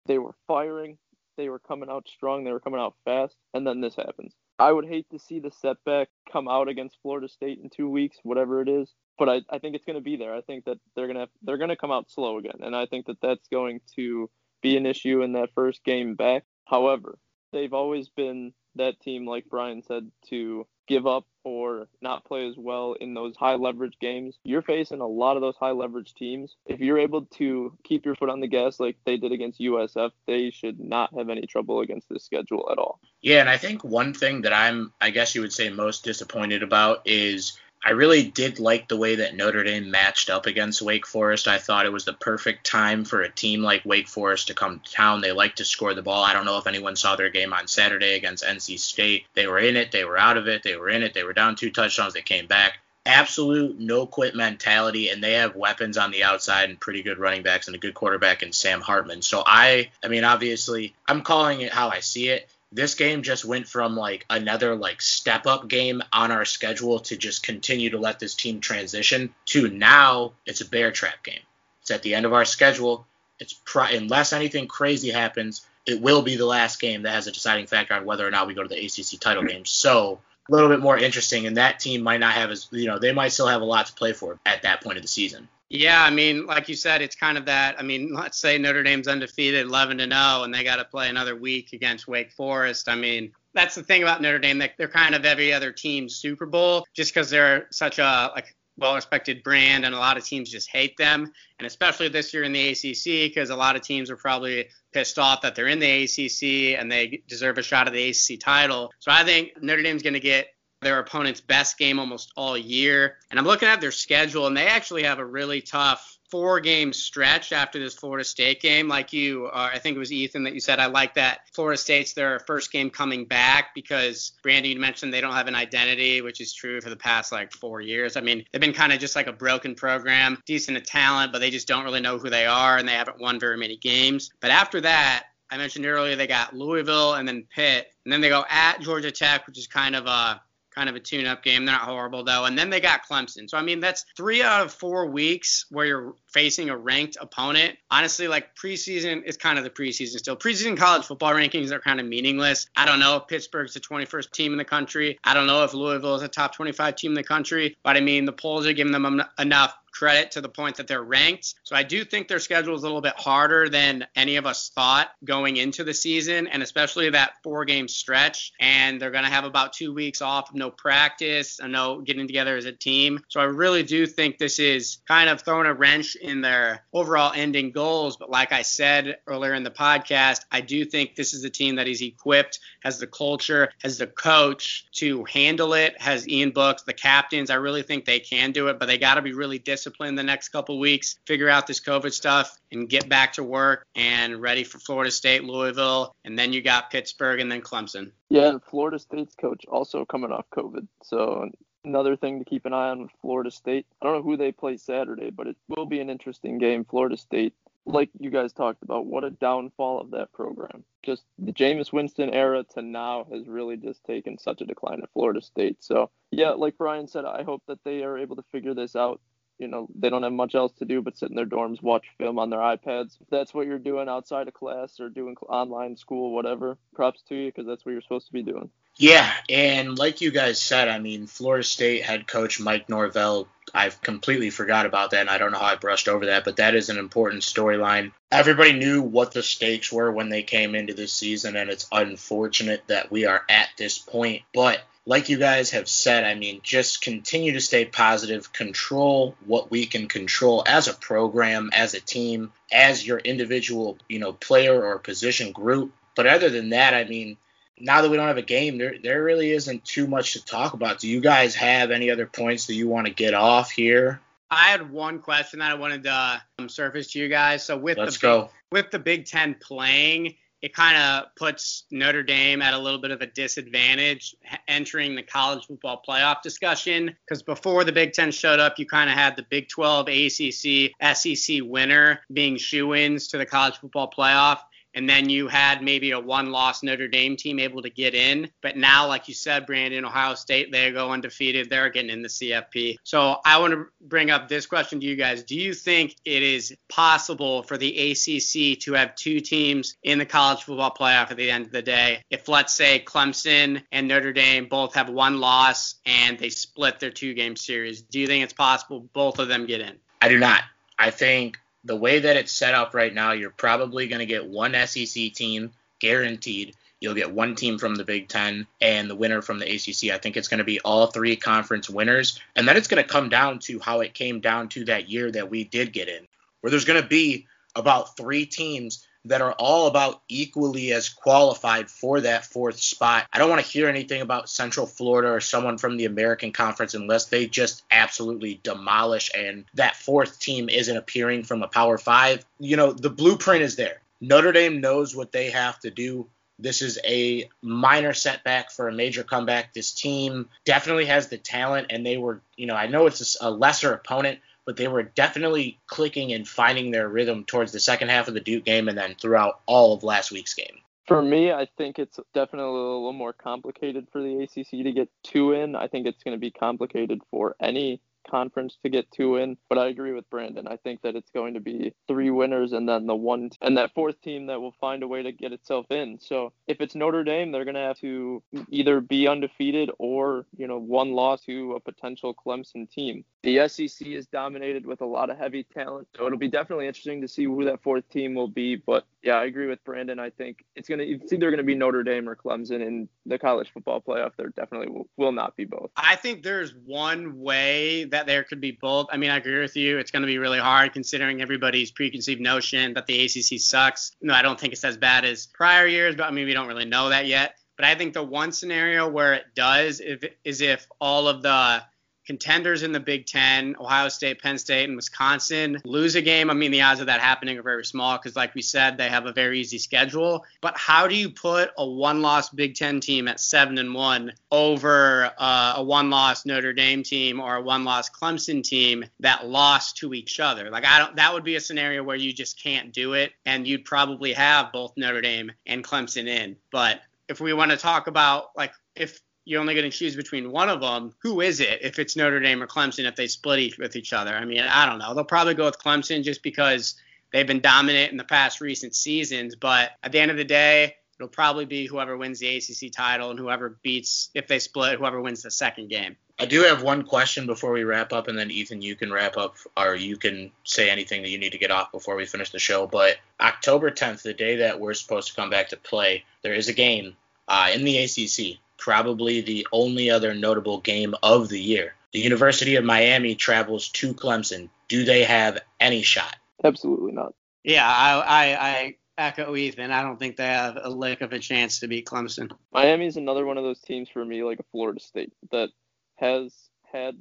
they 0.06 0.18
were 0.18 0.34
firing, 0.46 0.98
they 1.36 1.48
were 1.48 1.58
coming 1.58 1.90
out 1.90 2.06
strong, 2.08 2.44
they 2.44 2.52
were 2.52 2.60
coming 2.60 2.80
out 2.80 2.94
fast, 3.04 3.36
and 3.54 3.66
then 3.66 3.80
this 3.80 3.96
happens. 3.96 4.34
I 4.58 4.72
would 4.72 4.86
hate 4.86 5.06
to 5.10 5.18
see 5.18 5.38
the 5.38 5.50
setback 5.50 6.08
come 6.32 6.48
out 6.48 6.68
against 6.68 6.98
Florida 7.02 7.28
State 7.28 7.58
in 7.62 7.68
two 7.68 7.88
weeks, 7.90 8.18
whatever 8.22 8.62
it 8.62 8.68
is. 8.68 8.94
But 9.18 9.28
I, 9.28 9.40
I 9.50 9.58
think 9.58 9.74
it's 9.74 9.84
going 9.84 9.98
to 9.98 10.02
be 10.02 10.16
there. 10.16 10.34
I 10.34 10.40
think 10.40 10.64
that 10.64 10.78
they're 10.94 11.06
going 11.06 11.18
to 11.18 11.28
they're 11.42 11.58
going 11.58 11.70
to 11.70 11.76
come 11.76 11.90
out 11.90 12.10
slow 12.10 12.38
again, 12.38 12.60
and 12.60 12.76
I 12.76 12.86
think 12.86 13.06
that 13.06 13.20
that's 13.20 13.48
going 13.48 13.80
to 13.96 14.30
be 14.66 14.76
an 14.76 14.84
issue 14.84 15.22
in 15.22 15.34
that 15.34 15.54
first 15.54 15.84
game 15.84 16.16
back. 16.16 16.42
However, 16.64 17.18
they've 17.52 17.72
always 17.72 18.08
been 18.08 18.52
that 18.74 19.00
team, 19.00 19.24
like 19.24 19.44
Brian 19.48 19.80
said, 19.80 20.10
to 20.28 20.66
give 20.88 21.06
up 21.06 21.24
or 21.44 21.86
not 22.02 22.24
play 22.24 22.48
as 22.48 22.56
well 22.56 22.94
in 23.00 23.14
those 23.14 23.36
high 23.36 23.54
leverage 23.54 23.96
games. 24.00 24.38
You're 24.42 24.62
facing 24.62 25.00
a 25.00 25.06
lot 25.06 25.36
of 25.36 25.40
those 25.40 25.54
high 25.56 25.70
leverage 25.70 26.14
teams. 26.14 26.56
If 26.66 26.80
you're 26.80 26.98
able 26.98 27.26
to 27.36 27.76
keep 27.84 28.04
your 28.04 28.16
foot 28.16 28.28
on 28.28 28.40
the 28.40 28.48
gas 28.48 28.80
like 28.80 28.96
they 29.04 29.16
did 29.16 29.30
against 29.30 29.60
USF, 29.60 30.10
they 30.26 30.50
should 30.50 30.80
not 30.80 31.14
have 31.16 31.28
any 31.28 31.46
trouble 31.46 31.80
against 31.80 32.08
this 32.08 32.24
schedule 32.24 32.68
at 32.72 32.78
all. 32.78 32.98
Yeah, 33.20 33.40
and 33.40 33.48
I 33.48 33.58
think 33.58 33.84
one 33.84 34.14
thing 34.14 34.42
that 34.42 34.52
I'm, 34.52 34.92
I 35.00 35.10
guess 35.10 35.36
you 35.36 35.42
would 35.42 35.52
say, 35.52 35.70
most 35.70 36.02
disappointed 36.02 36.64
about 36.64 37.02
is 37.04 37.56
I 37.86 37.90
really 37.90 38.24
did 38.24 38.58
like 38.58 38.88
the 38.88 38.96
way 38.96 39.14
that 39.14 39.36
Notre 39.36 39.62
Dame 39.62 39.92
matched 39.92 40.28
up 40.28 40.46
against 40.46 40.82
Wake 40.82 41.06
Forest. 41.06 41.46
I 41.46 41.58
thought 41.58 41.86
it 41.86 41.92
was 41.92 42.04
the 42.04 42.14
perfect 42.14 42.66
time 42.66 43.04
for 43.04 43.22
a 43.22 43.30
team 43.30 43.62
like 43.62 43.84
Wake 43.84 44.08
Forest 44.08 44.48
to 44.48 44.54
come 44.54 44.80
to 44.80 44.92
town. 44.92 45.20
They 45.20 45.30
like 45.30 45.54
to 45.56 45.64
score 45.64 45.94
the 45.94 46.02
ball. 46.02 46.24
I 46.24 46.32
don't 46.32 46.46
know 46.46 46.58
if 46.58 46.66
anyone 46.66 46.96
saw 46.96 47.14
their 47.14 47.30
game 47.30 47.52
on 47.52 47.68
Saturday 47.68 48.14
against 48.16 48.42
NC 48.42 48.80
State. 48.80 49.26
They 49.34 49.46
were 49.46 49.60
in 49.60 49.76
it, 49.76 49.92
they 49.92 50.04
were 50.04 50.18
out 50.18 50.36
of 50.36 50.48
it, 50.48 50.64
they 50.64 50.74
were 50.74 50.88
in 50.88 51.04
it, 51.04 51.14
they 51.14 51.22
were 51.22 51.32
down 51.32 51.54
two 51.54 51.70
touchdowns, 51.70 52.14
they 52.14 52.22
came 52.22 52.48
back. 52.48 52.78
Absolute 53.06 53.78
no 53.78 54.04
quit 54.04 54.34
mentality, 54.34 55.10
and 55.10 55.22
they 55.22 55.34
have 55.34 55.54
weapons 55.54 55.96
on 55.96 56.10
the 56.10 56.24
outside 56.24 56.68
and 56.68 56.80
pretty 56.80 57.04
good 57.04 57.18
running 57.18 57.44
backs 57.44 57.68
and 57.68 57.76
a 57.76 57.78
good 57.78 57.94
quarterback 57.94 58.42
in 58.42 58.50
Sam 58.50 58.80
Hartman. 58.80 59.22
So 59.22 59.44
I, 59.46 59.90
I 60.02 60.08
mean, 60.08 60.24
obviously, 60.24 60.92
I'm 61.06 61.22
calling 61.22 61.60
it 61.60 61.72
how 61.72 61.90
I 61.90 62.00
see 62.00 62.30
it 62.30 62.48
this 62.76 62.94
game 62.94 63.22
just 63.22 63.44
went 63.44 63.66
from 63.66 63.96
like 63.96 64.26
another 64.28 64.76
like 64.76 65.00
step 65.00 65.46
up 65.46 65.66
game 65.66 66.02
on 66.12 66.30
our 66.30 66.44
schedule 66.44 67.00
to 67.00 67.16
just 67.16 67.42
continue 67.42 67.90
to 67.90 67.98
let 67.98 68.20
this 68.20 68.34
team 68.34 68.60
transition 68.60 69.34
to 69.46 69.68
now 69.68 70.32
it's 70.44 70.60
a 70.60 70.68
bear 70.68 70.92
trap 70.92 71.24
game. 71.24 71.40
It's 71.80 71.90
at 71.90 72.02
the 72.02 72.14
end 72.14 72.26
of 72.26 72.34
our 72.34 72.44
schedule. 72.44 73.06
It's 73.40 73.54
pri- 73.64 73.92
unless 73.92 74.32
anything 74.32 74.68
crazy 74.68 75.10
happens, 75.10 75.66
it 75.86 76.02
will 76.02 76.22
be 76.22 76.36
the 76.36 76.46
last 76.46 76.78
game 76.78 77.02
that 77.02 77.14
has 77.14 77.26
a 77.26 77.32
deciding 77.32 77.66
factor 77.66 77.94
on 77.94 78.04
whether 78.04 78.26
or 78.26 78.30
not 78.30 78.46
we 78.46 78.54
go 78.54 78.62
to 78.62 78.68
the 78.68 78.84
ACC 78.84 79.20
title 79.20 79.44
game. 79.44 79.64
So 79.64 80.20
a 80.48 80.52
little 80.52 80.68
bit 80.68 80.80
more 80.80 80.98
interesting, 80.98 81.46
and 81.46 81.56
that 81.56 81.80
team 81.80 82.02
might 82.02 82.20
not 82.20 82.34
have 82.34 82.50
as 82.50 82.68
you 82.70 82.86
know 82.86 82.98
they 82.98 83.12
might 83.12 83.32
still 83.32 83.46
have 83.46 83.62
a 83.62 83.64
lot 83.66 83.86
to 83.86 83.94
play 83.94 84.12
for 84.12 84.38
at 84.44 84.62
that 84.62 84.82
point 84.82 84.96
of 84.96 85.02
the 85.02 85.08
season. 85.08 85.48
Yeah, 85.68 86.04
I 86.04 86.10
mean, 86.10 86.46
like 86.46 86.68
you 86.68 86.76
said, 86.76 87.02
it's 87.02 87.16
kind 87.16 87.36
of 87.36 87.44
that. 87.46 87.78
I 87.78 87.82
mean, 87.82 88.14
let's 88.14 88.38
say 88.38 88.56
Notre 88.56 88.84
Dame's 88.84 89.08
undefeated, 89.08 89.66
11 89.66 89.98
to 89.98 90.04
0, 90.04 90.44
and 90.44 90.54
they 90.54 90.62
got 90.62 90.76
to 90.76 90.84
play 90.84 91.08
another 91.08 91.34
week 91.34 91.72
against 91.72 92.06
Wake 92.06 92.30
Forest. 92.30 92.88
I 92.88 92.94
mean, 92.94 93.32
that's 93.52 93.74
the 93.74 93.82
thing 93.82 94.02
about 94.02 94.22
Notre 94.22 94.38
Dame. 94.38 94.62
They're 94.78 94.86
kind 94.86 95.14
of 95.14 95.24
every 95.24 95.52
other 95.52 95.72
team's 95.72 96.16
Super 96.16 96.46
Bowl, 96.46 96.86
just 96.94 97.12
because 97.12 97.30
they're 97.30 97.66
such 97.72 97.98
a 97.98 98.30
like 98.34 98.54
well 98.78 98.94
respected 98.94 99.42
brand, 99.42 99.84
and 99.84 99.94
a 99.94 99.98
lot 99.98 100.16
of 100.16 100.24
teams 100.24 100.50
just 100.50 100.70
hate 100.70 100.96
them. 100.98 101.32
And 101.58 101.66
especially 101.66 102.08
this 102.08 102.32
year 102.32 102.44
in 102.44 102.52
the 102.52 102.68
ACC, 102.68 103.28
because 103.34 103.50
a 103.50 103.56
lot 103.56 103.74
of 103.74 103.82
teams 103.82 104.08
are 104.08 104.16
probably 104.16 104.68
pissed 104.92 105.18
off 105.18 105.42
that 105.42 105.54
they're 105.54 105.66
in 105.66 105.80
the 105.80 106.04
ACC 106.04 106.78
and 106.78 106.92
they 106.92 107.22
deserve 107.26 107.58
a 107.58 107.62
shot 107.62 107.88
at 107.88 107.92
the 107.92 108.08
ACC 108.10 108.38
title. 108.38 108.92
So 109.00 109.10
I 109.10 109.24
think 109.24 109.60
Notre 109.60 109.82
Dame's 109.82 110.02
going 110.02 110.14
to 110.14 110.20
get 110.20 110.48
their 110.82 110.98
opponent's 110.98 111.40
best 111.40 111.78
game 111.78 111.98
almost 111.98 112.32
all 112.36 112.56
year. 112.56 113.16
And 113.30 113.38
I'm 113.38 113.46
looking 113.46 113.68
at 113.68 113.80
their 113.80 113.92
schedule, 113.92 114.46
and 114.46 114.56
they 114.56 114.66
actually 114.66 115.02
have 115.04 115.18
a 115.18 115.24
really 115.24 115.60
tough 115.60 116.16
four 116.30 116.60
game 116.60 116.92
stretch 116.92 117.52
after 117.52 117.78
this 117.78 117.94
Florida 117.94 118.24
State 118.24 118.60
game. 118.60 118.88
Like 118.88 119.12
you, 119.12 119.46
uh, 119.46 119.70
I 119.72 119.78
think 119.78 119.96
it 119.96 119.98
was 119.98 120.12
Ethan 120.12 120.44
that 120.44 120.54
you 120.54 120.60
said, 120.60 120.78
I 120.78 120.86
like 120.86 121.14
that 121.14 121.40
Florida 121.52 121.78
State's 121.78 122.12
their 122.12 122.40
first 122.40 122.72
game 122.72 122.90
coming 122.90 123.24
back 123.24 123.74
because 123.74 124.32
Brandy, 124.42 124.70
you 124.70 124.80
mentioned 124.80 125.12
they 125.12 125.20
don't 125.20 125.32
have 125.32 125.48
an 125.48 125.54
identity, 125.54 126.20
which 126.22 126.40
is 126.40 126.52
true 126.52 126.80
for 126.80 126.90
the 126.90 126.96
past 126.96 127.32
like 127.32 127.52
four 127.52 127.80
years. 127.80 128.16
I 128.16 128.20
mean, 128.20 128.44
they've 128.52 128.60
been 128.60 128.72
kind 128.72 128.92
of 128.92 128.98
just 128.98 129.16
like 129.16 129.28
a 129.28 129.32
broken 129.32 129.74
program, 129.74 130.42
decent 130.46 130.76
at 130.76 130.86
talent, 130.86 131.32
but 131.32 131.38
they 131.38 131.50
just 131.50 131.68
don't 131.68 131.84
really 131.84 132.00
know 132.00 132.18
who 132.18 132.30
they 132.30 132.46
are 132.46 132.76
and 132.76 132.88
they 132.88 132.92
haven't 132.92 133.20
won 133.20 133.38
very 133.38 133.56
many 133.56 133.76
games. 133.76 134.30
But 134.40 134.50
after 134.50 134.80
that, 134.80 135.26
I 135.50 135.58
mentioned 135.58 135.86
earlier 135.86 136.16
they 136.16 136.26
got 136.26 136.56
Louisville 136.56 137.14
and 137.14 137.26
then 137.26 137.46
Pitt, 137.54 137.92
and 138.04 138.12
then 138.12 138.20
they 138.20 138.28
go 138.28 138.44
at 138.50 138.80
Georgia 138.80 139.12
Tech, 139.12 139.46
which 139.46 139.58
is 139.58 139.68
kind 139.68 139.94
of 139.94 140.06
a 140.06 140.40
kind 140.76 140.88
of 140.88 140.94
a 140.94 141.00
tune-up 141.00 141.42
game. 141.42 141.64
They're 141.64 141.74
not 141.74 141.84
horrible 141.84 142.22
though. 142.22 142.44
And 142.44 142.56
then 142.56 142.70
they 142.70 142.80
got 142.80 143.00
Clemson. 143.08 143.48
So 143.48 143.56
I 143.56 143.62
mean, 143.62 143.80
that's 143.80 144.04
three 144.16 144.42
out 144.42 144.62
of 144.62 144.72
four 144.72 145.06
weeks 145.06 145.66
where 145.70 145.86
you're 145.86 146.14
facing 146.28 146.68
a 146.68 146.76
ranked 146.76 147.16
opponent. 147.20 147.76
Honestly, 147.90 148.28
like 148.28 148.54
preseason 148.54 149.24
is 149.24 149.36
kind 149.36 149.58
of 149.58 149.64
the 149.64 149.70
preseason 149.70 150.18
still. 150.18 150.36
Preseason 150.36 150.76
college 150.76 151.04
football 151.04 151.32
rankings 151.32 151.70
are 151.70 151.80
kind 151.80 151.98
of 151.98 152.06
meaningless. 152.06 152.68
I 152.76 152.84
don't 152.84 153.00
know 153.00 153.16
if 153.16 153.26
Pittsburgh's 153.26 153.74
the 153.74 153.80
21st 153.80 154.30
team 154.32 154.52
in 154.52 154.58
the 154.58 154.64
country. 154.64 155.18
I 155.24 155.34
don't 155.34 155.46
know 155.46 155.64
if 155.64 155.72
Louisville 155.72 156.16
is 156.16 156.22
a 156.22 156.28
top 156.28 156.54
25 156.54 156.96
team 156.96 157.12
in 157.12 157.14
the 157.14 157.22
country. 157.22 157.76
But 157.82 157.96
I 157.96 158.00
mean, 158.00 158.26
the 158.26 158.32
polls 158.32 158.66
are 158.66 158.72
giving 158.72 158.92
them 158.92 159.22
enough 159.38 159.74
credit 159.96 160.32
to 160.32 160.42
the 160.42 160.48
point 160.48 160.76
that 160.76 160.86
they're 160.86 161.02
ranked. 161.02 161.54
So 161.62 161.74
I 161.74 161.82
do 161.82 162.04
think 162.04 162.28
their 162.28 162.38
schedule 162.38 162.74
is 162.74 162.82
a 162.82 162.86
little 162.86 163.00
bit 163.00 163.14
harder 163.16 163.68
than 163.70 164.06
any 164.14 164.36
of 164.36 164.44
us 164.44 164.70
thought 164.74 165.10
going 165.24 165.56
into 165.56 165.84
the 165.84 165.94
season, 165.94 166.46
and 166.48 166.62
especially 166.62 167.08
that 167.10 167.42
four 167.42 167.64
game 167.64 167.88
stretch. 167.88 168.52
And 168.60 169.00
they're 169.00 169.10
going 169.10 169.24
to 169.24 169.30
have 169.30 169.44
about 169.44 169.72
two 169.72 169.94
weeks 169.94 170.20
off, 170.20 170.52
no 170.52 170.70
practice, 170.70 171.58
no 171.66 172.02
getting 172.02 172.26
together 172.26 172.56
as 172.56 172.66
a 172.66 172.72
team. 172.72 173.20
So 173.28 173.40
I 173.40 173.44
really 173.44 173.82
do 173.82 174.06
think 174.06 174.36
this 174.36 174.58
is 174.58 174.98
kind 175.08 175.30
of 175.30 175.40
throwing 175.40 175.66
a 175.66 175.72
wrench 175.72 176.14
in 176.16 176.42
their 176.42 176.84
overall 176.92 177.32
ending 177.34 177.70
goals. 177.70 178.18
But 178.18 178.30
like 178.30 178.52
I 178.52 178.62
said 178.62 179.16
earlier 179.26 179.54
in 179.54 179.62
the 179.62 179.70
podcast, 179.70 180.40
I 180.52 180.60
do 180.60 180.84
think 180.84 181.16
this 181.16 181.32
is 181.32 181.42
a 181.44 181.50
team 181.50 181.76
that 181.76 181.88
is 181.88 182.02
equipped, 182.02 182.60
has 182.82 182.98
the 182.98 183.06
culture, 183.06 183.70
has 183.82 183.96
the 183.96 184.06
coach 184.06 184.86
to 184.96 185.24
handle 185.24 185.72
it, 185.72 186.00
has 186.00 186.28
Ian 186.28 186.50
Books, 186.50 186.82
the 186.82 186.92
captains. 186.92 187.48
I 187.48 187.54
really 187.54 187.82
think 187.82 188.04
they 188.04 188.20
can 188.20 188.52
do 188.52 188.68
it, 188.68 188.78
but 188.78 188.86
they 188.86 188.98
got 188.98 189.14
to 189.14 189.22
be 189.22 189.32
really 189.32 189.58
disciplined 189.58 189.85
discipline 189.86 190.16
the 190.16 190.22
next 190.22 190.48
couple 190.48 190.78
weeks, 190.80 191.16
figure 191.26 191.48
out 191.48 191.66
this 191.66 191.80
COVID 191.80 192.12
stuff, 192.12 192.58
and 192.72 192.88
get 192.88 193.08
back 193.08 193.34
to 193.34 193.44
work 193.44 193.86
and 193.94 194.40
ready 194.42 194.64
for 194.64 194.78
Florida 194.78 195.12
State, 195.12 195.44
Louisville, 195.44 196.12
and 196.24 196.36
then 196.36 196.52
you 196.52 196.60
got 196.60 196.90
Pittsburgh 196.90 197.38
and 197.40 197.50
then 197.50 197.60
Clemson. 197.60 198.10
Yeah, 198.28 198.58
Florida 198.68 198.98
State's 198.98 199.36
coach 199.36 199.64
also 199.68 200.04
coming 200.04 200.32
off 200.32 200.46
COVID. 200.52 200.88
So 201.04 201.50
another 201.84 202.16
thing 202.16 202.40
to 202.40 202.44
keep 202.44 202.66
an 202.66 202.72
eye 202.72 202.88
on 202.88 203.02
with 203.02 203.12
Florida 203.22 203.50
State. 203.50 203.86
I 204.02 204.06
don't 204.06 204.16
know 204.16 204.22
who 204.22 204.36
they 204.36 204.50
play 204.50 204.76
Saturday, 204.76 205.30
but 205.30 205.46
it 205.46 205.56
will 205.68 205.86
be 205.86 206.00
an 206.00 206.10
interesting 206.10 206.58
game. 206.58 206.84
Florida 206.84 207.16
State, 207.16 207.54
like 207.84 208.10
you 208.18 208.30
guys 208.30 208.52
talked 208.52 208.82
about, 208.82 209.06
what 209.06 209.22
a 209.22 209.30
downfall 209.30 210.00
of 210.00 210.10
that 210.10 210.32
program. 210.32 210.82
Just 211.04 211.22
the 211.38 211.52
Jameis 211.52 211.92
Winston 211.92 212.34
era 212.34 212.64
to 212.74 212.82
now 212.82 213.24
has 213.32 213.46
really 213.46 213.76
just 213.76 214.02
taken 214.02 214.36
such 214.36 214.60
a 214.60 214.64
decline 214.64 215.00
at 215.04 215.12
Florida 215.12 215.40
State. 215.40 215.76
So, 215.84 216.10
yeah, 216.32 216.50
like 216.50 216.76
Brian 216.76 217.06
said, 217.06 217.24
I 217.24 217.44
hope 217.44 217.62
that 217.68 217.84
they 217.84 218.02
are 218.02 218.18
able 218.18 218.34
to 218.34 218.44
figure 218.50 218.74
this 218.74 218.96
out 218.96 219.20
you 219.58 219.68
know 219.68 219.88
they 219.94 220.10
don't 220.10 220.22
have 220.22 220.32
much 220.32 220.54
else 220.54 220.72
to 220.72 220.84
do 220.84 221.02
but 221.02 221.16
sit 221.16 221.30
in 221.30 221.36
their 221.36 221.46
dorms 221.46 221.82
watch 221.82 222.06
film 222.18 222.38
on 222.38 222.50
their 222.50 222.60
ipads. 222.60 223.16
If 223.20 223.28
that's 223.30 223.54
what 223.54 223.66
you're 223.66 223.78
doing 223.78 224.08
outside 224.08 224.48
of 224.48 224.54
class 224.54 225.00
or 225.00 225.08
doing 225.08 225.36
online 225.48 225.96
school 225.96 226.32
whatever 226.32 226.76
props 226.94 227.22
to 227.28 227.34
you 227.34 227.46
because 227.46 227.66
that's 227.66 227.84
what 227.84 227.92
you're 227.92 228.02
supposed 228.02 228.26
to 228.26 228.32
be 228.32 228.42
doing. 228.42 228.70
Yeah 228.98 229.30
and 229.48 229.98
like 229.98 230.20
you 230.20 230.30
guys 230.30 230.60
said 230.60 230.88
i 230.88 230.98
mean 230.98 231.26
florida 231.26 231.62
state 231.62 232.02
head 232.02 232.26
coach 232.26 232.58
mike 232.58 232.88
norvell 232.88 233.46
i've 233.74 234.00
completely 234.00 234.48
forgot 234.48 234.86
about 234.86 235.10
that 235.10 235.20
and 235.20 235.28
i 235.30 235.36
don't 235.36 235.52
know 235.52 235.58
how 235.58 235.66
i 235.66 235.76
brushed 235.76 236.08
over 236.08 236.26
that 236.26 236.44
but 236.46 236.56
that 236.56 236.74
is 236.74 236.88
an 236.88 236.98
important 236.98 237.42
storyline. 237.42 238.12
Everybody 238.32 238.72
knew 238.72 239.02
what 239.02 239.32
the 239.32 239.42
stakes 239.42 239.92
were 239.92 240.10
when 240.10 240.30
they 240.30 240.42
came 240.42 240.74
into 240.74 240.94
this 240.94 241.12
season 241.12 241.56
and 241.56 241.70
it's 241.70 241.86
unfortunate 241.92 242.82
that 242.88 243.10
we 243.10 243.26
are 243.26 243.44
at 243.48 243.68
this 243.76 243.98
point 243.98 244.42
but 244.54 244.80
like 245.06 245.28
you 245.28 245.38
guys 245.38 245.70
have 245.70 245.88
said, 245.88 246.24
I 246.24 246.34
mean, 246.34 246.60
just 246.64 247.00
continue 247.00 247.52
to 247.52 247.60
stay 247.60 247.84
positive, 247.84 248.52
control 248.52 249.36
what 249.46 249.70
we 249.70 249.86
can 249.86 250.08
control 250.08 250.64
as 250.66 250.88
a 250.88 250.94
program, 250.94 251.70
as 251.72 251.94
a 251.94 252.00
team, 252.00 252.52
as 252.72 253.06
your 253.06 253.18
individual, 253.18 253.98
you 254.08 254.18
know, 254.18 254.32
player 254.32 254.84
or 254.84 254.98
position 254.98 255.52
group. 255.52 255.92
But 256.16 256.26
other 256.26 256.50
than 256.50 256.70
that, 256.70 256.92
I 256.92 257.04
mean, 257.04 257.36
now 257.78 258.02
that 258.02 258.10
we 258.10 258.16
don't 258.16 258.26
have 258.26 258.36
a 258.36 258.42
game, 258.42 258.78
there 258.78 258.96
there 259.00 259.22
really 259.22 259.50
isn't 259.52 259.84
too 259.84 260.08
much 260.08 260.32
to 260.32 260.44
talk 260.44 260.72
about. 260.72 260.98
Do 260.98 261.08
you 261.08 261.20
guys 261.20 261.54
have 261.54 261.92
any 261.92 262.10
other 262.10 262.26
points 262.26 262.66
that 262.66 262.74
you 262.74 262.88
want 262.88 263.06
to 263.06 263.12
get 263.12 263.34
off 263.34 263.70
here? 263.70 264.20
I 264.50 264.70
had 264.70 264.90
one 264.90 265.20
question 265.20 265.58
that 265.58 265.70
I 265.70 265.74
wanted 265.74 266.04
to 266.04 266.42
um, 266.58 266.68
surface 266.68 267.12
to 267.12 267.18
you 267.18 267.28
guys. 267.28 267.64
So 267.64 267.76
with 267.76 267.98
Let's 267.98 268.18
the 268.18 268.22
go. 268.26 268.50
with 268.72 268.90
the 268.90 268.98
Big 268.98 269.26
Ten 269.26 269.54
playing, 269.54 270.34
it 270.66 270.74
kind 270.74 270.96
of 270.96 271.32
puts 271.36 271.84
Notre 271.92 272.24
Dame 272.24 272.60
at 272.60 272.74
a 272.74 272.78
little 272.78 273.00
bit 273.00 273.12
of 273.12 273.20
a 273.20 273.26
disadvantage 273.26 274.34
entering 274.66 275.14
the 275.14 275.22
college 275.22 275.64
football 275.64 276.02
playoff 276.06 276.42
discussion 276.42 277.14
because 277.24 277.40
before 277.44 277.84
the 277.84 277.92
Big 277.92 278.14
Ten 278.14 278.32
showed 278.32 278.58
up, 278.58 278.76
you 278.76 278.84
kind 278.84 279.08
of 279.08 279.14
had 279.14 279.36
the 279.36 279.44
Big 279.48 279.68
12, 279.68 280.08
ACC, 280.08 281.16
SEC 281.16 281.58
winner 281.62 282.18
being 282.32 282.56
shoe 282.56 282.96
ins 282.96 283.28
to 283.28 283.38
the 283.38 283.46
college 283.46 283.76
football 283.76 284.10
playoff 284.10 284.58
and 284.96 285.08
then 285.08 285.28
you 285.28 285.46
had 285.46 285.82
maybe 285.82 286.10
a 286.12 286.18
one 286.18 286.50
loss 286.50 286.82
Notre 286.82 287.06
Dame 287.06 287.36
team 287.36 287.60
able 287.60 287.82
to 287.82 287.90
get 287.90 288.14
in. 288.14 288.50
But 288.62 288.76
now, 288.76 289.06
like 289.06 289.28
you 289.28 289.34
said, 289.34 289.66
Brandon, 289.66 290.04
Ohio 290.06 290.34
State, 290.34 290.72
they 290.72 290.90
go 290.90 291.12
undefeated. 291.12 291.68
They're 291.68 291.90
getting 291.90 292.10
in 292.10 292.22
the 292.22 292.28
CFP. 292.28 292.96
So 293.04 293.36
I 293.44 293.58
want 293.58 293.74
to 293.74 293.86
bring 294.00 294.30
up 294.30 294.48
this 294.48 294.64
question 294.64 294.98
to 295.00 295.06
you 295.06 295.14
guys. 295.14 295.42
Do 295.42 295.54
you 295.54 295.74
think 295.74 296.16
it 296.24 296.42
is 296.42 296.74
possible 296.88 297.62
for 297.62 297.76
the 297.76 298.10
ACC 298.10 298.80
to 298.80 298.94
have 298.94 299.14
two 299.14 299.40
teams 299.40 299.96
in 300.02 300.18
the 300.18 300.26
college 300.26 300.62
football 300.64 300.94
playoff 300.98 301.30
at 301.30 301.36
the 301.36 301.50
end 301.50 301.66
of 301.66 301.72
the 301.72 301.82
day? 301.82 302.22
If, 302.30 302.48
let's 302.48 302.72
say, 302.72 303.04
Clemson 303.06 303.82
and 303.92 304.08
Notre 304.08 304.32
Dame 304.32 304.66
both 304.66 304.94
have 304.94 305.10
one 305.10 305.40
loss 305.40 305.96
and 306.06 306.38
they 306.38 306.48
split 306.48 307.00
their 307.00 307.10
two 307.10 307.34
game 307.34 307.56
series, 307.56 308.00
do 308.00 308.18
you 308.18 308.26
think 308.26 308.44
it's 308.44 308.54
possible 308.54 309.06
both 309.12 309.38
of 309.38 309.48
them 309.48 309.66
get 309.66 309.82
in? 309.82 309.96
I 310.22 310.30
do 310.30 310.38
not. 310.38 310.62
I 310.98 311.10
think 311.10 311.58
the 311.86 311.96
way 311.96 312.18
that 312.18 312.36
it's 312.36 312.52
set 312.52 312.74
up 312.74 312.94
right 312.94 313.14
now, 313.14 313.32
you're 313.32 313.50
probably 313.50 314.08
going 314.08 314.18
to 314.18 314.26
get 314.26 314.46
one 314.46 314.74
SEC 314.86 315.32
team 315.32 315.72
guaranteed. 316.00 316.74
You'll 317.00 317.14
get 317.14 317.32
one 317.32 317.54
team 317.54 317.78
from 317.78 317.94
the 317.94 318.04
Big 318.04 318.28
Ten 318.28 318.66
and 318.80 319.08
the 319.08 319.14
winner 319.14 319.40
from 319.40 319.58
the 319.58 319.66
ACC. 319.66 320.10
I 320.12 320.18
think 320.18 320.36
it's 320.36 320.48
going 320.48 320.58
to 320.58 320.64
be 320.64 320.80
all 320.80 321.06
three 321.06 321.36
conference 321.36 321.88
winners. 321.88 322.40
And 322.56 322.66
then 322.66 322.76
it's 322.76 322.88
going 322.88 323.02
to 323.02 323.08
come 323.08 323.28
down 323.28 323.60
to 323.60 323.78
how 323.78 324.00
it 324.00 324.14
came 324.14 324.40
down 324.40 324.68
to 324.70 324.86
that 324.86 325.08
year 325.08 325.30
that 325.30 325.50
we 325.50 325.64
did 325.64 325.92
get 325.92 326.08
in, 326.08 326.26
where 326.60 326.70
there's 326.70 326.84
going 326.84 327.00
to 327.00 327.08
be 327.08 327.46
about 327.76 328.16
three 328.16 328.46
teams 328.46 329.06
that 329.28 329.40
are 329.40 329.52
all 329.52 329.86
about 329.86 330.22
equally 330.28 330.92
as 330.92 331.08
qualified 331.08 331.90
for 331.90 332.20
that 332.20 332.44
fourth 332.44 332.78
spot. 332.78 333.26
I 333.32 333.38
don't 333.38 333.50
want 333.50 333.64
to 333.64 333.70
hear 333.70 333.88
anything 333.88 334.22
about 334.22 334.48
Central 334.48 334.86
Florida 334.86 335.30
or 335.30 335.40
someone 335.40 335.78
from 335.78 335.96
the 335.96 336.04
American 336.04 336.52
Conference 336.52 336.94
unless 336.94 337.26
they 337.26 337.46
just 337.46 337.82
absolutely 337.90 338.60
demolish 338.62 339.30
and 339.36 339.64
that 339.74 339.96
fourth 339.96 340.38
team 340.38 340.68
isn't 340.68 340.96
appearing 340.96 341.42
from 341.42 341.62
a 341.62 341.68
Power 341.68 341.98
Five. 341.98 342.44
You 342.58 342.76
know, 342.76 342.92
the 342.92 343.10
blueprint 343.10 343.62
is 343.62 343.76
there. 343.76 344.00
Notre 344.20 344.52
Dame 344.52 344.80
knows 344.80 345.14
what 345.14 345.32
they 345.32 345.50
have 345.50 345.78
to 345.80 345.90
do. 345.90 346.28
This 346.58 346.80
is 346.80 346.98
a 347.04 347.50
minor 347.60 348.14
setback 348.14 348.70
for 348.70 348.88
a 348.88 348.92
major 348.92 349.22
comeback. 349.22 349.74
This 349.74 349.92
team 349.92 350.48
definitely 350.64 351.04
has 351.06 351.28
the 351.28 351.36
talent, 351.36 351.88
and 351.90 352.04
they 352.04 352.16
were, 352.16 352.40
you 352.56 352.66
know, 352.66 352.74
I 352.74 352.86
know 352.86 353.06
it's 353.06 353.36
a 353.40 353.50
lesser 353.50 353.92
opponent, 353.92 354.38
but 354.66 354.76
they 354.76 354.88
were 354.88 355.04
definitely 355.04 355.78
clicking 355.86 356.32
and 356.32 356.46
finding 356.46 356.90
their 356.90 357.08
rhythm 357.08 357.44
towards 357.44 357.72
the 357.72 357.80
second 357.80 358.08
half 358.08 358.28
of 358.28 358.34
the 358.34 358.40
Duke 358.40 358.64
game 358.64 358.88
and 358.88 358.98
then 358.98 359.14
throughout 359.14 359.60
all 359.64 359.94
of 359.94 360.02
last 360.02 360.32
week's 360.32 360.54
game. 360.54 360.80
For 361.06 361.22
me, 361.22 361.52
I 361.52 361.68
think 361.78 362.00
it's 362.00 362.18
definitely 362.34 362.68
a 362.68 362.72
little 362.72 363.12
more 363.12 363.32
complicated 363.32 364.08
for 364.10 364.20
the 364.20 364.42
ACC 364.42 364.70
to 364.70 364.92
get 364.92 365.08
two 365.22 365.52
in. 365.52 365.76
I 365.76 365.86
think 365.86 366.06
it's 366.06 366.22
going 366.24 366.36
to 366.36 366.40
be 366.40 366.50
complicated 366.50 367.20
for 367.30 367.54
any 367.60 368.02
conference 368.26 368.78
to 368.82 368.88
get 368.88 369.10
two 369.10 369.36
in. 369.36 369.56
But 369.68 369.78
I 369.78 369.86
agree 369.86 370.12
with 370.12 370.28
Brandon. 370.30 370.66
I 370.66 370.76
think 370.76 371.02
that 371.02 371.16
it's 371.16 371.30
going 371.30 371.54
to 371.54 371.60
be 371.60 371.94
three 372.08 372.30
winners 372.30 372.72
and 372.72 372.88
then 372.88 373.06
the 373.06 373.14
one 373.14 373.50
and 373.60 373.76
that 373.76 373.94
fourth 373.94 374.20
team 374.20 374.46
that 374.46 374.60
will 374.60 374.74
find 374.80 375.02
a 375.02 375.08
way 375.08 375.22
to 375.22 375.32
get 375.32 375.52
itself 375.52 375.86
in. 375.90 376.18
So 376.20 376.52
if 376.66 376.80
it's 376.80 376.94
Notre 376.94 377.24
Dame, 377.24 377.52
they're 377.52 377.64
going 377.64 377.74
to 377.74 377.80
have 377.80 377.98
to 378.00 378.42
either 378.68 379.00
be 379.00 379.28
undefeated 379.28 379.90
or, 379.98 380.46
you 380.56 380.66
know, 380.66 380.78
one 380.78 381.12
loss 381.12 381.42
to 381.42 381.72
a 381.72 381.80
potential 381.80 382.34
Clemson 382.34 382.90
team. 382.90 383.24
The 383.42 383.68
SEC 383.68 384.06
is 384.08 384.26
dominated 384.26 384.86
with 384.86 385.00
a 385.00 385.06
lot 385.06 385.30
of 385.30 385.38
heavy 385.38 385.62
talent. 385.62 386.08
So 386.16 386.26
it'll 386.26 386.38
be 386.38 386.48
definitely 386.48 386.88
interesting 386.88 387.20
to 387.20 387.28
see 387.28 387.44
who 387.44 387.64
that 387.66 387.82
fourth 387.82 388.08
team 388.08 388.34
will 388.34 388.48
be. 388.48 388.76
But 388.76 389.06
yeah, 389.22 389.34
I 389.34 389.44
agree 389.44 389.66
with 389.66 389.82
Brandon. 389.84 390.18
I 390.18 390.30
think 390.30 390.64
it's 390.74 390.88
gonna 390.88 391.02
it's 391.02 391.32
either 391.32 391.50
gonna 391.50 391.62
be 391.62 391.74
Notre 391.74 392.02
Dame 392.02 392.28
or 392.28 392.36
Clemson 392.36 392.80
in 392.80 393.08
the 393.26 393.38
college 393.38 393.72
football 393.72 394.00
playoff. 394.00 394.32
There 394.36 394.48
definitely 394.48 394.88
will, 394.88 395.08
will 395.16 395.32
not 395.32 395.56
be 395.56 395.64
both. 395.64 395.90
I 395.96 396.16
think 396.16 396.42
there's 396.42 396.74
one 396.86 397.38
way 397.38 398.04
that 398.04 398.15
that 398.16 398.26
there 398.26 398.44
could 398.44 398.60
be 398.60 398.72
both. 398.72 399.08
I 399.12 399.18
mean, 399.18 399.30
I 399.30 399.36
agree 399.36 399.60
with 399.60 399.76
you. 399.76 399.98
It's 399.98 400.10
going 400.10 400.22
to 400.22 400.26
be 400.26 400.38
really 400.38 400.58
hard 400.58 400.94
considering 400.94 401.42
everybody's 401.42 401.90
preconceived 401.90 402.40
notion 402.40 402.94
that 402.94 403.06
the 403.06 403.24
ACC 403.24 403.60
sucks. 403.60 404.12
No, 404.22 404.32
I 404.32 404.40
don't 404.40 404.58
think 404.58 404.72
it's 404.72 404.84
as 404.84 404.96
bad 404.96 405.26
as 405.26 405.46
prior 405.46 405.86
years, 405.86 406.16
but 406.16 406.24
I 406.24 406.30
mean, 406.30 406.46
we 406.46 406.54
don't 406.54 406.66
really 406.66 406.86
know 406.86 407.10
that 407.10 407.26
yet. 407.26 407.56
But 407.76 407.84
I 407.84 407.94
think 407.94 408.14
the 408.14 408.22
one 408.22 408.52
scenario 408.52 409.06
where 409.06 409.34
it 409.34 409.44
does 409.54 410.00
if, 410.00 410.24
is 410.44 410.62
if 410.62 410.86
all 410.98 411.28
of 411.28 411.42
the 411.42 411.82
contenders 412.26 412.82
in 412.82 412.92
the 412.92 413.00
Big 413.00 413.26
Ten, 413.26 413.76
Ohio 413.78 414.08
State, 414.08 414.42
Penn 414.42 414.58
State, 414.58 414.88
and 414.88 414.96
Wisconsin 414.96 415.80
lose 415.84 416.16
a 416.16 416.22
game. 416.22 416.50
I 416.50 416.54
mean, 416.54 416.72
the 416.72 416.82
odds 416.82 417.00
of 417.00 417.06
that 417.06 417.20
happening 417.20 417.58
are 417.58 417.62
very 417.62 417.84
small 417.84 418.18
because, 418.18 418.36
like 418.36 418.54
we 418.54 418.62
said, 418.62 418.98
they 418.98 419.08
have 419.08 419.26
a 419.26 419.32
very 419.32 419.60
easy 419.60 419.78
schedule. 419.78 420.44
But 420.60 420.76
how 420.76 421.06
do 421.06 421.14
you 421.14 421.30
put 421.30 421.70
a 421.78 421.86
one-loss 421.86 422.50
Big 422.50 422.74
Ten 422.74 423.00
team 423.00 423.28
at 423.28 423.40
seven 423.40 423.78
and 423.78 423.94
one 423.94 424.32
over 424.50 425.32
uh, 425.38 425.74
a 425.76 425.82
one-loss 425.82 426.44
Notre 426.44 426.72
Dame 426.72 427.02
team 427.02 427.40
or 427.40 427.56
a 427.56 427.62
one-loss 427.62 428.10
Clemson 428.10 428.62
team 428.62 429.04
that 429.20 429.46
lost 429.46 429.96
to 429.98 430.12
each 430.12 430.40
other? 430.40 430.70
Like, 430.70 430.84
I 430.84 430.98
don't. 430.98 431.16
That 431.16 431.32
would 431.32 431.44
be 431.44 431.56
a 431.56 431.60
scenario 431.60 432.02
where 432.02 432.16
you 432.16 432.32
just 432.32 432.60
can't 432.60 432.92
do 432.92 433.14
it, 433.14 433.32
and 433.46 433.66
you'd 433.66 433.84
probably 433.84 434.32
have 434.32 434.72
both 434.72 434.92
Notre 434.96 435.20
Dame 435.20 435.52
and 435.66 435.84
Clemson 435.84 436.26
in. 436.26 436.56
But 436.70 437.00
if 437.28 437.40
we 437.40 437.52
want 437.52 437.70
to 437.70 437.76
talk 437.76 438.06
about 438.06 438.50
like 438.56 438.72
if 438.94 439.20
you're 439.46 439.60
only 439.60 439.74
going 439.74 439.88
to 439.88 439.96
choose 439.96 440.16
between 440.16 440.50
one 440.50 440.68
of 440.68 440.80
them. 440.80 441.14
Who 441.20 441.40
is 441.40 441.60
it 441.60 441.78
if 441.80 441.98
it's 441.98 442.16
Notre 442.16 442.40
Dame 442.40 442.62
or 442.62 442.66
Clemson 442.66 443.06
if 443.06 443.14
they 443.14 443.28
split 443.28 443.60
each 443.60 443.78
with 443.78 443.94
each 443.94 444.12
other? 444.12 444.34
I 444.34 444.44
mean, 444.44 444.60
I 444.60 444.84
don't 444.84 444.98
know. 444.98 445.14
They'll 445.14 445.24
probably 445.24 445.54
go 445.54 445.64
with 445.64 445.78
Clemson 445.78 446.24
just 446.24 446.42
because 446.42 446.96
they've 447.32 447.46
been 447.46 447.60
dominant 447.60 448.10
in 448.10 448.18
the 448.18 448.24
past 448.24 448.60
recent 448.60 448.94
seasons. 448.94 449.54
But 449.54 449.92
at 450.02 450.10
the 450.10 450.18
end 450.18 450.32
of 450.32 450.36
the 450.36 450.44
day, 450.44 450.96
it'll 451.16 451.28
probably 451.28 451.64
be 451.64 451.86
whoever 451.86 452.16
wins 452.16 452.40
the 452.40 452.56
ACC 452.56 452.92
title 452.92 453.30
and 453.30 453.38
whoever 453.38 453.78
beats, 453.82 454.30
if 454.34 454.48
they 454.48 454.58
split, 454.58 454.98
whoever 454.98 455.22
wins 455.22 455.42
the 455.42 455.50
second 455.50 455.90
game. 455.90 456.16
I 456.40 456.46
do 456.46 456.62
have 456.62 456.82
one 456.82 457.04
question 457.04 457.46
before 457.46 457.72
we 457.72 457.84
wrap 457.84 458.12
up, 458.12 458.26
and 458.26 458.36
then 458.36 458.50
Ethan, 458.50 458.82
you 458.82 458.96
can 458.96 459.12
wrap 459.12 459.36
up, 459.38 459.54
or 459.76 459.94
you 459.94 460.16
can 460.16 460.50
say 460.64 460.90
anything 460.90 461.22
that 461.22 461.30
you 461.30 461.38
need 461.38 461.52
to 461.52 461.58
get 461.58 461.70
off 461.70 461.92
before 461.92 462.16
we 462.16 462.26
finish 462.26 462.50
the 462.50 462.58
show. 462.58 462.86
But 462.86 463.16
October 463.40 463.92
10th, 463.92 464.22
the 464.22 464.34
day 464.34 464.56
that 464.56 464.80
we're 464.80 464.92
supposed 464.92 465.28
to 465.28 465.34
come 465.34 465.50
back 465.50 465.68
to 465.68 465.76
play, 465.76 466.24
there 466.42 466.52
is 466.52 466.68
a 466.68 466.74
game 466.74 467.16
uh, 467.48 467.70
in 467.72 467.84
the 467.84 467.98
ACC 467.98 468.58
probably 468.78 469.40
the 469.40 469.66
only 469.72 470.10
other 470.10 470.34
notable 470.34 470.80
game 470.80 471.14
of 471.22 471.48
the 471.48 471.60
year. 471.60 471.94
The 472.12 472.20
University 472.20 472.76
of 472.76 472.84
Miami 472.84 473.34
travels 473.34 473.88
to 473.90 474.14
Clemson. 474.14 474.68
Do 474.88 475.04
they 475.04 475.24
have 475.24 475.58
any 475.80 476.02
shot? 476.02 476.36
Absolutely 476.62 477.12
not. 477.12 477.34
Yeah, 477.64 477.86
I, 477.86 478.20
I, 478.20 478.68
I 478.68 478.96
echo 479.18 479.56
Ethan. 479.56 479.90
I 479.90 480.02
don't 480.02 480.18
think 480.18 480.36
they 480.36 480.46
have 480.46 480.78
a 480.80 480.88
lick 480.88 481.20
of 481.20 481.32
a 481.32 481.38
chance 481.38 481.80
to 481.80 481.88
beat 481.88 482.06
Clemson. 482.06 482.52
Miami's 482.72 483.16
another 483.16 483.44
one 483.44 483.58
of 483.58 483.64
those 483.64 483.80
teams 483.80 484.08
for 484.08 484.24
me, 484.24 484.42
like 484.44 484.60
a 484.60 484.64
Florida 484.72 485.00
State, 485.00 485.32
that 485.50 485.70
has 486.16 486.54
had, 486.92 487.16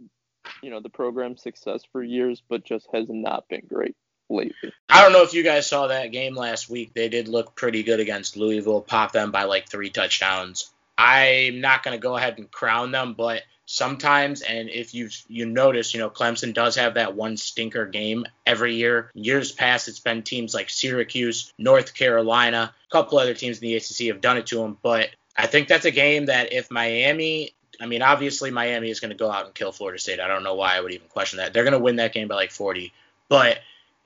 you 0.61 0.69
know, 0.69 0.79
the 0.79 0.89
program 0.89 1.37
success 1.37 1.83
for 1.91 2.03
years, 2.03 2.43
but 2.47 2.63
just 2.63 2.87
has 2.93 3.07
not 3.09 3.47
been 3.49 3.63
great 3.67 3.95
lately. 4.29 4.71
I 4.89 5.01
don't 5.01 5.13
know 5.13 5.23
if 5.23 5.33
you 5.33 5.43
guys 5.43 5.67
saw 5.67 5.87
that 5.87 6.11
game 6.11 6.35
last 6.35 6.69
week. 6.69 6.93
They 6.93 7.09
did 7.09 7.27
look 7.27 7.55
pretty 7.55 7.83
good 7.83 7.99
against 7.99 8.37
Louisville, 8.37 8.81
popped 8.81 9.13
them 9.13 9.31
by 9.31 9.43
like 9.43 9.69
three 9.69 9.89
touchdowns. 9.89 10.71
I'm 10.97 11.61
not 11.61 11.83
going 11.83 11.97
to 11.97 12.01
go 12.01 12.15
ahead 12.15 12.37
and 12.37 12.49
crown 12.49 12.91
them, 12.91 13.13
but 13.13 13.43
sometimes, 13.65 14.41
and 14.41 14.69
if 14.69 14.93
you 14.93 15.09
you 15.27 15.45
notice, 15.45 15.93
you 15.93 15.99
know, 15.99 16.09
Clemson 16.09 16.53
does 16.53 16.75
have 16.75 16.93
that 16.93 17.15
one 17.15 17.37
stinker 17.37 17.85
game 17.85 18.25
every 18.45 18.75
year. 18.75 19.11
Years 19.13 19.51
past, 19.51 19.87
it's 19.87 19.99
been 19.99 20.23
teams 20.23 20.53
like 20.53 20.69
Syracuse, 20.69 21.53
North 21.57 21.93
Carolina, 21.93 22.73
a 22.73 22.91
couple 22.91 23.17
other 23.17 23.33
teams 23.33 23.57
in 23.57 23.67
the 23.67 23.75
ACC 23.75 24.07
have 24.07 24.21
done 24.21 24.37
it 24.37 24.47
to 24.47 24.57
them. 24.57 24.77
But 24.81 25.09
I 25.35 25.47
think 25.47 25.67
that's 25.67 25.85
a 25.85 25.91
game 25.91 26.27
that 26.27 26.53
if 26.53 26.71
Miami, 26.71 27.53
I 27.81 27.87
mean, 27.87 28.01
obviously 28.01 28.51
Miami 28.51 28.89
is 28.89 28.99
going 28.99 29.11
to 29.11 29.17
go 29.17 29.29
out 29.29 29.45
and 29.45 29.53
kill 29.53 29.71
Florida 29.71 29.99
State. 29.99 30.19
I 30.19 30.27
don't 30.27 30.43
know 30.43 30.55
why 30.55 30.75
I 30.75 30.81
would 30.81 30.93
even 30.93 31.07
question 31.09 31.37
that. 31.37 31.53
They're 31.53 31.63
going 31.63 31.73
to 31.73 31.79
win 31.79 31.97
that 31.97 32.13
game 32.13 32.27
by 32.27 32.35
like 32.35 32.51
40, 32.51 32.93
but 33.27 33.59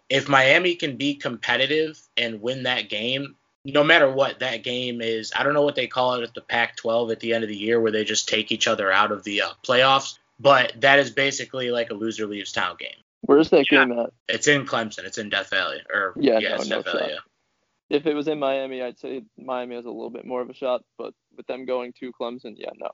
if 0.10 0.28
Miami 0.28 0.74
can 0.74 0.98
be 0.98 1.16
competitive 1.16 2.02
and 2.18 2.42
win 2.42 2.64
that 2.64 2.90
game, 2.90 3.36
no 3.74 3.84
matter 3.84 4.12
what 4.12 4.40
that 4.40 4.64
game 4.64 5.02
is, 5.02 5.32
I 5.36 5.44
don't 5.44 5.54
know 5.54 5.64
what 5.64 5.76
they 5.76 5.88
call 5.88 6.16
it 6.16 6.24
at 6.24 6.34
the 6.34 6.42
Pac 6.42 6.76
12 6.78 7.12
at 7.12 7.20
the 7.20 7.34
end 7.34 7.44
of 7.44 7.50
the 7.50 7.56
year 7.56 7.80
where 7.80 7.92
they 7.92 8.04
just 8.04 8.30
take 8.30 8.52
each 8.52 8.68
other 8.68 8.92
out 8.92 9.12
of 9.12 9.24
the 9.24 9.42
uh, 9.42 9.50
playoffs, 9.64 10.18
but 10.40 10.74
that 10.82 11.00
is 11.00 11.12
basically 11.12 11.72
like 11.72 11.90
a 11.90 11.94
loser 11.94 12.26
leaves 12.26 12.52
town 12.52 12.76
game. 12.80 12.90
Where's 13.22 13.50
that 13.50 13.72
yeah. 13.72 13.86
game 13.86 14.00
at? 14.00 14.12
It's 14.28 14.48
in 14.48 14.66
Clemson. 14.66 15.04
It's 15.04 15.18
in 15.18 15.30
Death 15.30 15.50
Valley. 15.50 15.82
Or 15.94 16.14
yeah, 16.18 16.40
yeah 16.40 16.58
no, 16.58 16.64
no 16.64 16.82
Death 16.82 16.86
Valley. 16.86 17.10
Yeah. 17.10 17.98
If 17.98 18.06
it 18.06 18.14
was 18.14 18.28
in 18.28 18.40
Miami, 18.40 18.82
I'd 18.82 19.00
say 19.00 19.24
Miami 19.38 19.76
has 19.76 19.86
a 19.86 19.90
little 19.90 20.12
bit 20.12 20.26
more 20.26 20.42
of 20.42 20.50
a 20.50 20.54
shot, 20.54 20.84
but 20.98 21.14
with 21.36 21.48
them 21.48 21.66
going 21.66 21.94
to 22.00 22.12
Clemson, 22.12 22.54
yeah, 22.56 22.70
no. 22.78 22.92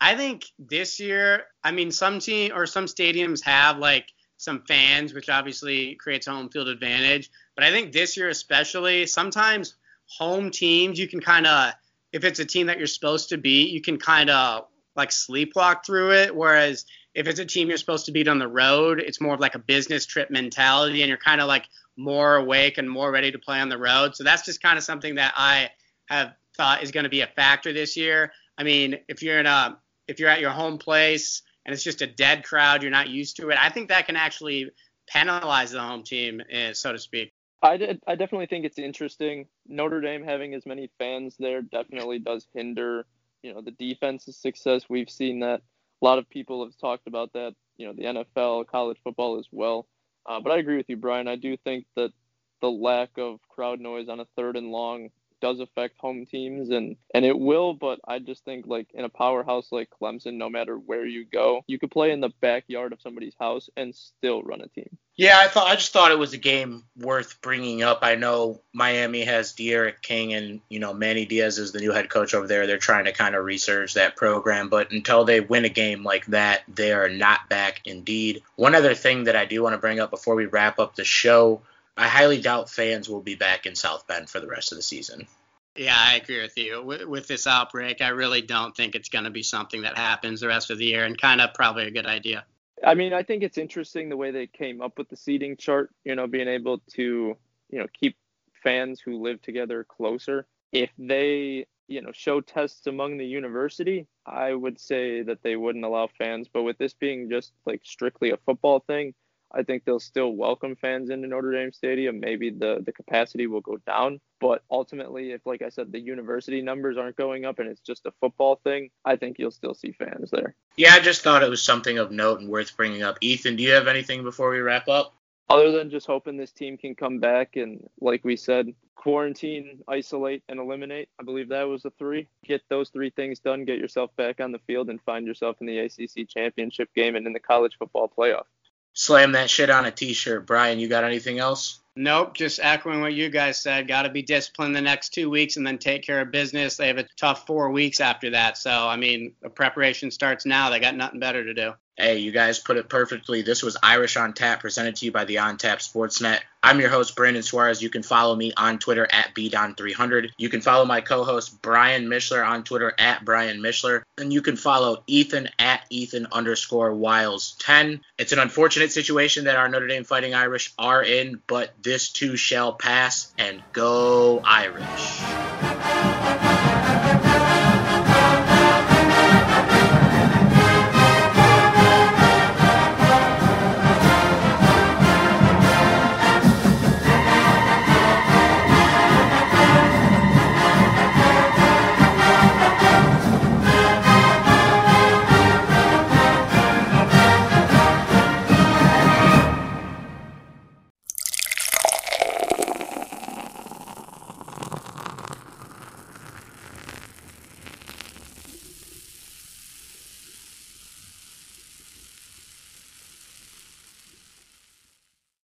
I 0.00 0.14
think 0.14 0.46
this 0.58 1.00
year, 1.00 1.44
I 1.62 1.72
mean, 1.72 1.90
some 1.90 2.18
team 2.18 2.52
or 2.54 2.66
some 2.66 2.86
stadiums 2.86 3.44
have 3.44 3.78
like 3.78 4.06
some 4.38 4.62
fans, 4.66 5.12
which 5.12 5.28
obviously 5.28 5.96
creates 5.96 6.26
home 6.26 6.48
field 6.48 6.68
advantage. 6.68 7.30
But 7.54 7.64
I 7.64 7.70
think 7.70 7.92
this 7.92 8.16
year 8.16 8.28
especially, 8.28 9.06
sometimes 9.06 9.74
home 10.08 10.50
teams, 10.50 10.98
you 10.98 11.08
can 11.08 11.20
kind 11.20 11.46
of, 11.46 11.72
if 12.12 12.24
it's 12.24 12.40
a 12.40 12.44
team 12.44 12.66
that 12.66 12.78
you're 12.78 12.86
supposed 12.86 13.28
to 13.30 13.38
beat, 13.38 13.70
you 13.70 13.80
can 13.80 13.98
kind 13.98 14.30
of 14.30 14.66
like 14.96 15.10
sleepwalk 15.10 15.84
through 15.84 16.12
it. 16.12 16.34
Whereas 16.34 16.86
if 17.14 17.26
it's 17.26 17.40
a 17.40 17.44
team 17.44 17.68
you're 17.68 17.76
supposed 17.76 18.06
to 18.06 18.12
beat 18.12 18.28
on 18.28 18.38
the 18.38 18.48
road, 18.48 19.00
it's 19.00 19.20
more 19.20 19.34
of 19.34 19.40
like 19.40 19.54
a 19.54 19.58
business 19.58 20.06
trip 20.06 20.30
mentality, 20.30 21.02
and 21.02 21.08
you're 21.08 21.18
kind 21.18 21.40
of 21.40 21.48
like 21.48 21.66
more 21.96 22.36
awake 22.36 22.78
and 22.78 22.88
more 22.88 23.10
ready 23.10 23.30
to 23.30 23.38
play 23.38 23.60
on 23.60 23.68
the 23.68 23.78
road. 23.78 24.14
So 24.14 24.24
that's 24.24 24.44
just 24.44 24.62
kind 24.62 24.78
of 24.78 24.84
something 24.84 25.16
that 25.16 25.34
I 25.36 25.70
have 26.06 26.34
thought 26.56 26.82
is 26.82 26.90
going 26.90 27.04
to 27.04 27.10
be 27.10 27.22
a 27.22 27.26
factor 27.26 27.72
this 27.72 27.96
year. 27.96 28.32
I 28.56 28.64
mean, 28.64 28.98
if 29.08 29.22
you're 29.22 29.38
in 29.38 29.46
a 29.46 29.78
if 30.06 30.18
you're 30.18 30.30
at 30.30 30.40
your 30.40 30.50
home 30.50 30.78
place 30.78 31.42
and 31.64 31.72
it's 31.72 31.84
just 31.84 32.02
a 32.02 32.06
dead 32.06 32.44
crowd, 32.44 32.82
you're 32.82 32.90
not 32.90 33.08
used 33.08 33.36
to 33.36 33.50
it. 33.50 33.58
I 33.60 33.68
think 33.68 33.88
that 33.88 34.06
can 34.06 34.16
actually 34.16 34.70
penalize 35.06 35.72
the 35.72 35.80
home 35.80 36.02
team, 36.02 36.42
eh, 36.50 36.72
so 36.72 36.92
to 36.92 36.98
speak. 36.98 37.32
I, 37.62 37.76
did, 37.76 38.00
I 38.06 38.14
definitely 38.14 38.46
think 38.46 38.64
it's 38.64 38.78
interesting. 38.78 39.46
Notre 39.66 40.00
Dame 40.00 40.22
having 40.24 40.54
as 40.54 40.66
many 40.66 40.90
fans 40.98 41.36
there 41.38 41.62
definitely 41.62 42.18
does 42.20 42.46
hinder, 42.54 43.06
you 43.42 43.52
know, 43.52 43.60
the 43.60 43.72
defense's 43.72 44.36
success. 44.36 44.84
We've 44.88 45.10
seen 45.10 45.40
that. 45.40 45.62
A 46.00 46.04
lot 46.04 46.18
of 46.18 46.28
people 46.30 46.64
have 46.64 46.76
talked 46.78 47.08
about 47.08 47.32
that, 47.32 47.54
you 47.76 47.86
know, 47.86 47.92
the 47.92 48.04
NFL, 48.04 48.68
college 48.68 48.98
football 49.02 49.38
as 49.38 49.48
well. 49.50 49.88
Uh, 50.26 50.40
but 50.40 50.52
I 50.52 50.58
agree 50.58 50.76
with 50.76 50.88
you, 50.88 50.96
Brian. 50.96 51.26
I 51.26 51.36
do 51.36 51.56
think 51.56 51.86
that 51.96 52.12
the 52.60 52.70
lack 52.70 53.10
of 53.18 53.40
crowd 53.48 53.80
noise 53.80 54.08
on 54.08 54.20
a 54.20 54.26
third 54.36 54.56
and 54.56 54.70
long 54.70 55.10
does 55.40 55.60
affect 55.60 55.96
home 55.98 56.26
teams 56.26 56.70
and 56.70 56.96
and 57.14 57.24
it 57.24 57.38
will 57.38 57.72
but 57.72 58.00
i 58.08 58.18
just 58.18 58.44
think 58.44 58.66
like 58.66 58.88
in 58.94 59.04
a 59.04 59.08
powerhouse 59.08 59.70
like 59.70 59.88
clemson 60.02 60.34
no 60.34 60.50
matter 60.50 60.76
where 60.76 61.06
you 61.06 61.24
go 61.24 61.62
you 61.68 61.78
could 61.78 61.90
play 61.90 62.10
in 62.10 62.20
the 62.20 62.32
backyard 62.40 62.92
of 62.92 63.00
somebody's 63.00 63.36
house 63.38 63.70
and 63.76 63.94
still 63.94 64.42
run 64.42 64.60
a 64.60 64.68
team 64.68 64.98
yeah 65.18 65.38
i 65.38 65.46
thought 65.46 65.66
i 65.66 65.74
just 65.74 65.92
thought 65.92 66.10
it 66.10 66.18
was 66.18 66.32
a 66.32 66.38
game 66.38 66.82
worth 66.96 67.38
bringing 67.42 67.82
up 67.82 67.98
i 68.00 68.14
know 68.14 68.58
miami 68.72 69.24
has 69.24 69.52
D'Eriq 69.52 70.00
king 70.00 70.32
and 70.32 70.60
you 70.70 70.78
know 70.78 70.94
manny 70.94 71.26
diaz 71.26 71.58
is 71.58 71.72
the 71.72 71.80
new 71.80 71.92
head 71.92 72.08
coach 72.08 72.32
over 72.32 72.46
there 72.46 72.66
they're 72.66 72.78
trying 72.78 73.04
to 73.04 73.12
kind 73.12 73.34
of 73.34 73.44
research 73.44 73.94
that 73.94 74.16
program 74.16 74.70
but 74.70 74.90
until 74.90 75.26
they 75.26 75.40
win 75.40 75.66
a 75.66 75.68
game 75.68 76.02
like 76.02 76.24
that 76.26 76.62
they 76.66 76.92
are 76.92 77.10
not 77.10 77.50
back 77.50 77.82
indeed 77.84 78.42
one 78.56 78.74
other 78.74 78.94
thing 78.94 79.24
that 79.24 79.36
i 79.36 79.44
do 79.44 79.62
want 79.62 79.74
to 79.74 79.78
bring 79.78 80.00
up 80.00 80.08
before 80.08 80.34
we 80.34 80.46
wrap 80.46 80.78
up 80.78 80.96
the 80.96 81.04
show 81.04 81.60
I 81.98 82.06
highly 82.06 82.40
doubt 82.40 82.70
fans 82.70 83.08
will 83.08 83.20
be 83.20 83.34
back 83.34 83.66
in 83.66 83.74
South 83.74 84.06
Bend 84.06 84.30
for 84.30 84.38
the 84.38 84.46
rest 84.46 84.70
of 84.70 84.78
the 84.78 84.82
season. 84.82 85.26
Yeah, 85.74 85.96
I 85.96 86.16
agree 86.16 86.40
with 86.40 86.56
you. 86.56 86.80
With, 86.82 87.04
with 87.04 87.26
this 87.26 87.46
outbreak, 87.46 88.00
I 88.00 88.08
really 88.08 88.40
don't 88.40 88.74
think 88.74 88.94
it's 88.94 89.08
going 89.08 89.24
to 89.24 89.30
be 89.30 89.42
something 89.42 89.82
that 89.82 89.96
happens 89.96 90.40
the 90.40 90.46
rest 90.46 90.70
of 90.70 90.78
the 90.78 90.86
year, 90.86 91.04
and 91.04 91.20
kind 91.20 91.40
of 91.40 91.54
probably 91.54 91.86
a 91.86 91.90
good 91.90 92.06
idea. 92.06 92.44
I 92.84 92.94
mean, 92.94 93.12
I 93.12 93.22
think 93.22 93.42
it's 93.42 93.58
interesting 93.58 94.08
the 94.08 94.16
way 94.16 94.30
they 94.30 94.46
came 94.46 94.80
up 94.80 94.98
with 94.98 95.08
the 95.08 95.16
seating 95.16 95.56
chart. 95.56 95.90
You 96.04 96.14
know, 96.14 96.26
being 96.26 96.48
able 96.48 96.78
to 96.94 97.36
you 97.70 97.78
know 97.78 97.86
keep 97.98 98.16
fans 98.62 99.00
who 99.00 99.22
live 99.22 99.40
together 99.42 99.84
closer. 99.84 100.46
If 100.72 100.90
they 100.98 101.66
you 101.86 102.02
know 102.02 102.12
show 102.12 102.40
tests 102.40 102.86
among 102.86 103.18
the 103.18 103.26
university, 103.26 104.06
I 104.26 104.54
would 104.54 104.80
say 104.80 105.22
that 105.22 105.42
they 105.42 105.56
wouldn't 105.56 105.84
allow 105.84 106.08
fans. 106.18 106.48
But 106.52 106.62
with 106.62 106.78
this 106.78 106.94
being 106.94 107.30
just 107.30 107.52
like 107.66 107.80
strictly 107.84 108.30
a 108.30 108.36
football 108.38 108.80
thing, 108.80 109.14
I 109.52 109.62
think 109.62 109.84
they'll 109.84 110.00
still 110.00 110.32
welcome 110.32 110.76
fans 110.76 111.10
into 111.10 111.26
Notre 111.26 111.52
Dame 111.52 111.72
Stadium. 111.72 112.20
Maybe 112.20 112.50
the, 112.50 112.82
the 112.84 112.92
capacity 112.92 113.46
will 113.46 113.60
go 113.60 113.78
down. 113.78 114.20
But 114.40 114.62
ultimately, 114.70 115.32
if, 115.32 115.46
like 115.46 115.62
I 115.62 115.70
said, 115.70 115.90
the 115.90 115.98
university 115.98 116.60
numbers 116.60 116.96
aren't 116.96 117.16
going 117.16 117.44
up 117.44 117.58
and 117.58 117.68
it's 117.68 117.80
just 117.80 118.06
a 118.06 118.12
football 118.20 118.60
thing, 118.62 118.90
I 119.04 119.16
think 119.16 119.38
you'll 119.38 119.50
still 119.50 119.74
see 119.74 119.92
fans 119.92 120.30
there. 120.30 120.54
Yeah, 120.76 120.92
I 120.92 121.00
just 121.00 121.22
thought 121.22 121.42
it 121.42 121.50
was 121.50 121.62
something 121.62 121.98
of 121.98 122.12
note 122.12 122.40
and 122.40 122.48
worth 122.48 122.76
bringing 122.76 123.02
up. 123.02 123.18
Ethan, 123.20 123.56
do 123.56 123.62
you 123.62 123.72
have 123.72 123.88
anything 123.88 124.22
before 124.22 124.50
we 124.50 124.58
wrap 124.58 124.88
up? 124.88 125.14
Other 125.48 125.72
than 125.72 125.88
just 125.88 126.06
hoping 126.06 126.36
this 126.36 126.52
team 126.52 126.76
can 126.76 126.94
come 126.94 127.20
back 127.20 127.56
and, 127.56 127.88
like 128.02 128.22
we 128.22 128.36
said, 128.36 128.74
quarantine, 128.94 129.82
isolate, 129.88 130.42
and 130.50 130.60
eliminate. 130.60 131.08
I 131.18 131.22
believe 131.22 131.48
that 131.48 131.62
was 131.62 131.82
the 131.82 131.90
three. 131.98 132.28
Get 132.44 132.60
those 132.68 132.90
three 132.90 133.08
things 133.08 133.38
done, 133.38 133.64
get 133.64 133.78
yourself 133.78 134.14
back 134.16 134.40
on 134.40 134.52
the 134.52 134.58
field, 134.66 134.90
and 134.90 135.00
find 135.00 135.26
yourself 135.26 135.56
in 135.62 135.66
the 135.66 135.78
ACC 135.78 136.28
championship 136.28 136.92
game 136.94 137.16
and 137.16 137.26
in 137.26 137.32
the 137.32 137.40
college 137.40 137.76
football 137.78 138.12
playoff 138.14 138.44
slam 138.92 139.32
that 139.32 139.50
shit 139.50 139.70
on 139.70 139.84
a 139.84 139.90
t-shirt. 139.90 140.46
Brian, 140.46 140.78
you 140.78 140.88
got 140.88 141.04
anything 141.04 141.38
else? 141.38 141.80
Nope, 142.00 142.34
just 142.34 142.60
echoing 142.62 143.00
what 143.00 143.12
you 143.12 143.28
guys 143.28 143.60
said. 143.60 143.88
Got 143.88 144.02
to 144.02 144.08
be 144.08 144.22
disciplined 144.22 144.76
the 144.76 144.80
next 144.80 145.08
two 145.08 145.28
weeks 145.28 145.56
and 145.56 145.66
then 145.66 145.78
take 145.78 146.04
care 146.04 146.20
of 146.20 146.30
business. 146.30 146.76
They 146.76 146.86
have 146.86 146.98
a 146.98 147.08
tough 147.16 147.44
four 147.44 147.72
weeks 147.72 148.00
after 148.00 148.30
that. 148.30 148.56
So, 148.56 148.70
I 148.70 148.94
mean, 148.96 149.32
the 149.42 149.50
preparation 149.50 150.12
starts 150.12 150.46
now. 150.46 150.70
They 150.70 150.78
got 150.78 150.94
nothing 150.94 151.18
better 151.18 151.42
to 151.42 151.54
do. 151.54 151.72
Hey, 151.98 152.18
you 152.18 152.30
guys 152.30 152.60
put 152.60 152.76
it 152.76 152.88
perfectly. 152.88 153.42
This 153.42 153.60
was 153.60 153.76
Irish 153.82 154.16
on 154.16 154.32
Tap 154.32 154.60
presented 154.60 154.94
to 154.96 155.06
you 155.06 155.10
by 155.10 155.24
the 155.24 155.38
On 155.38 155.56
Tap 155.56 155.80
Sportsnet. 155.80 156.38
I'm 156.62 156.78
your 156.78 156.90
host, 156.90 157.16
Brandon 157.16 157.42
Suarez. 157.42 157.82
You 157.82 157.90
can 157.90 158.04
follow 158.04 158.36
me 158.36 158.52
on 158.56 158.78
Twitter 158.78 159.06
at 159.10 159.34
BDon300. 159.34 160.30
You 160.38 160.48
can 160.48 160.60
follow 160.60 160.84
my 160.84 161.00
co 161.00 161.24
host, 161.24 161.60
Brian 161.60 162.06
Mishler, 162.06 162.46
on 162.46 162.62
Twitter 162.62 162.92
at 162.98 163.24
Brian 163.24 163.58
Mishler. 163.58 164.02
And 164.16 164.32
you 164.32 164.42
can 164.42 164.56
follow 164.56 165.02
Ethan 165.08 165.48
at 165.58 165.86
Ethan 165.90 166.28
underscore 166.30 166.94
Wiles 166.94 167.56
10. 167.60 168.00
It's 168.16 168.32
an 168.32 168.38
unfortunate 168.38 168.92
situation 168.92 169.44
that 169.44 169.56
our 169.56 169.68
Notre 169.68 169.88
Dame 169.88 170.04
Fighting 170.04 170.34
Irish 170.34 170.72
are 170.78 171.02
in, 171.02 171.40
but 171.48 171.70
this 171.88 172.10
too 172.10 172.36
shall 172.36 172.74
pass. 172.74 173.32
And 173.38 173.62
go 173.72 174.42
Irish. 174.44 175.22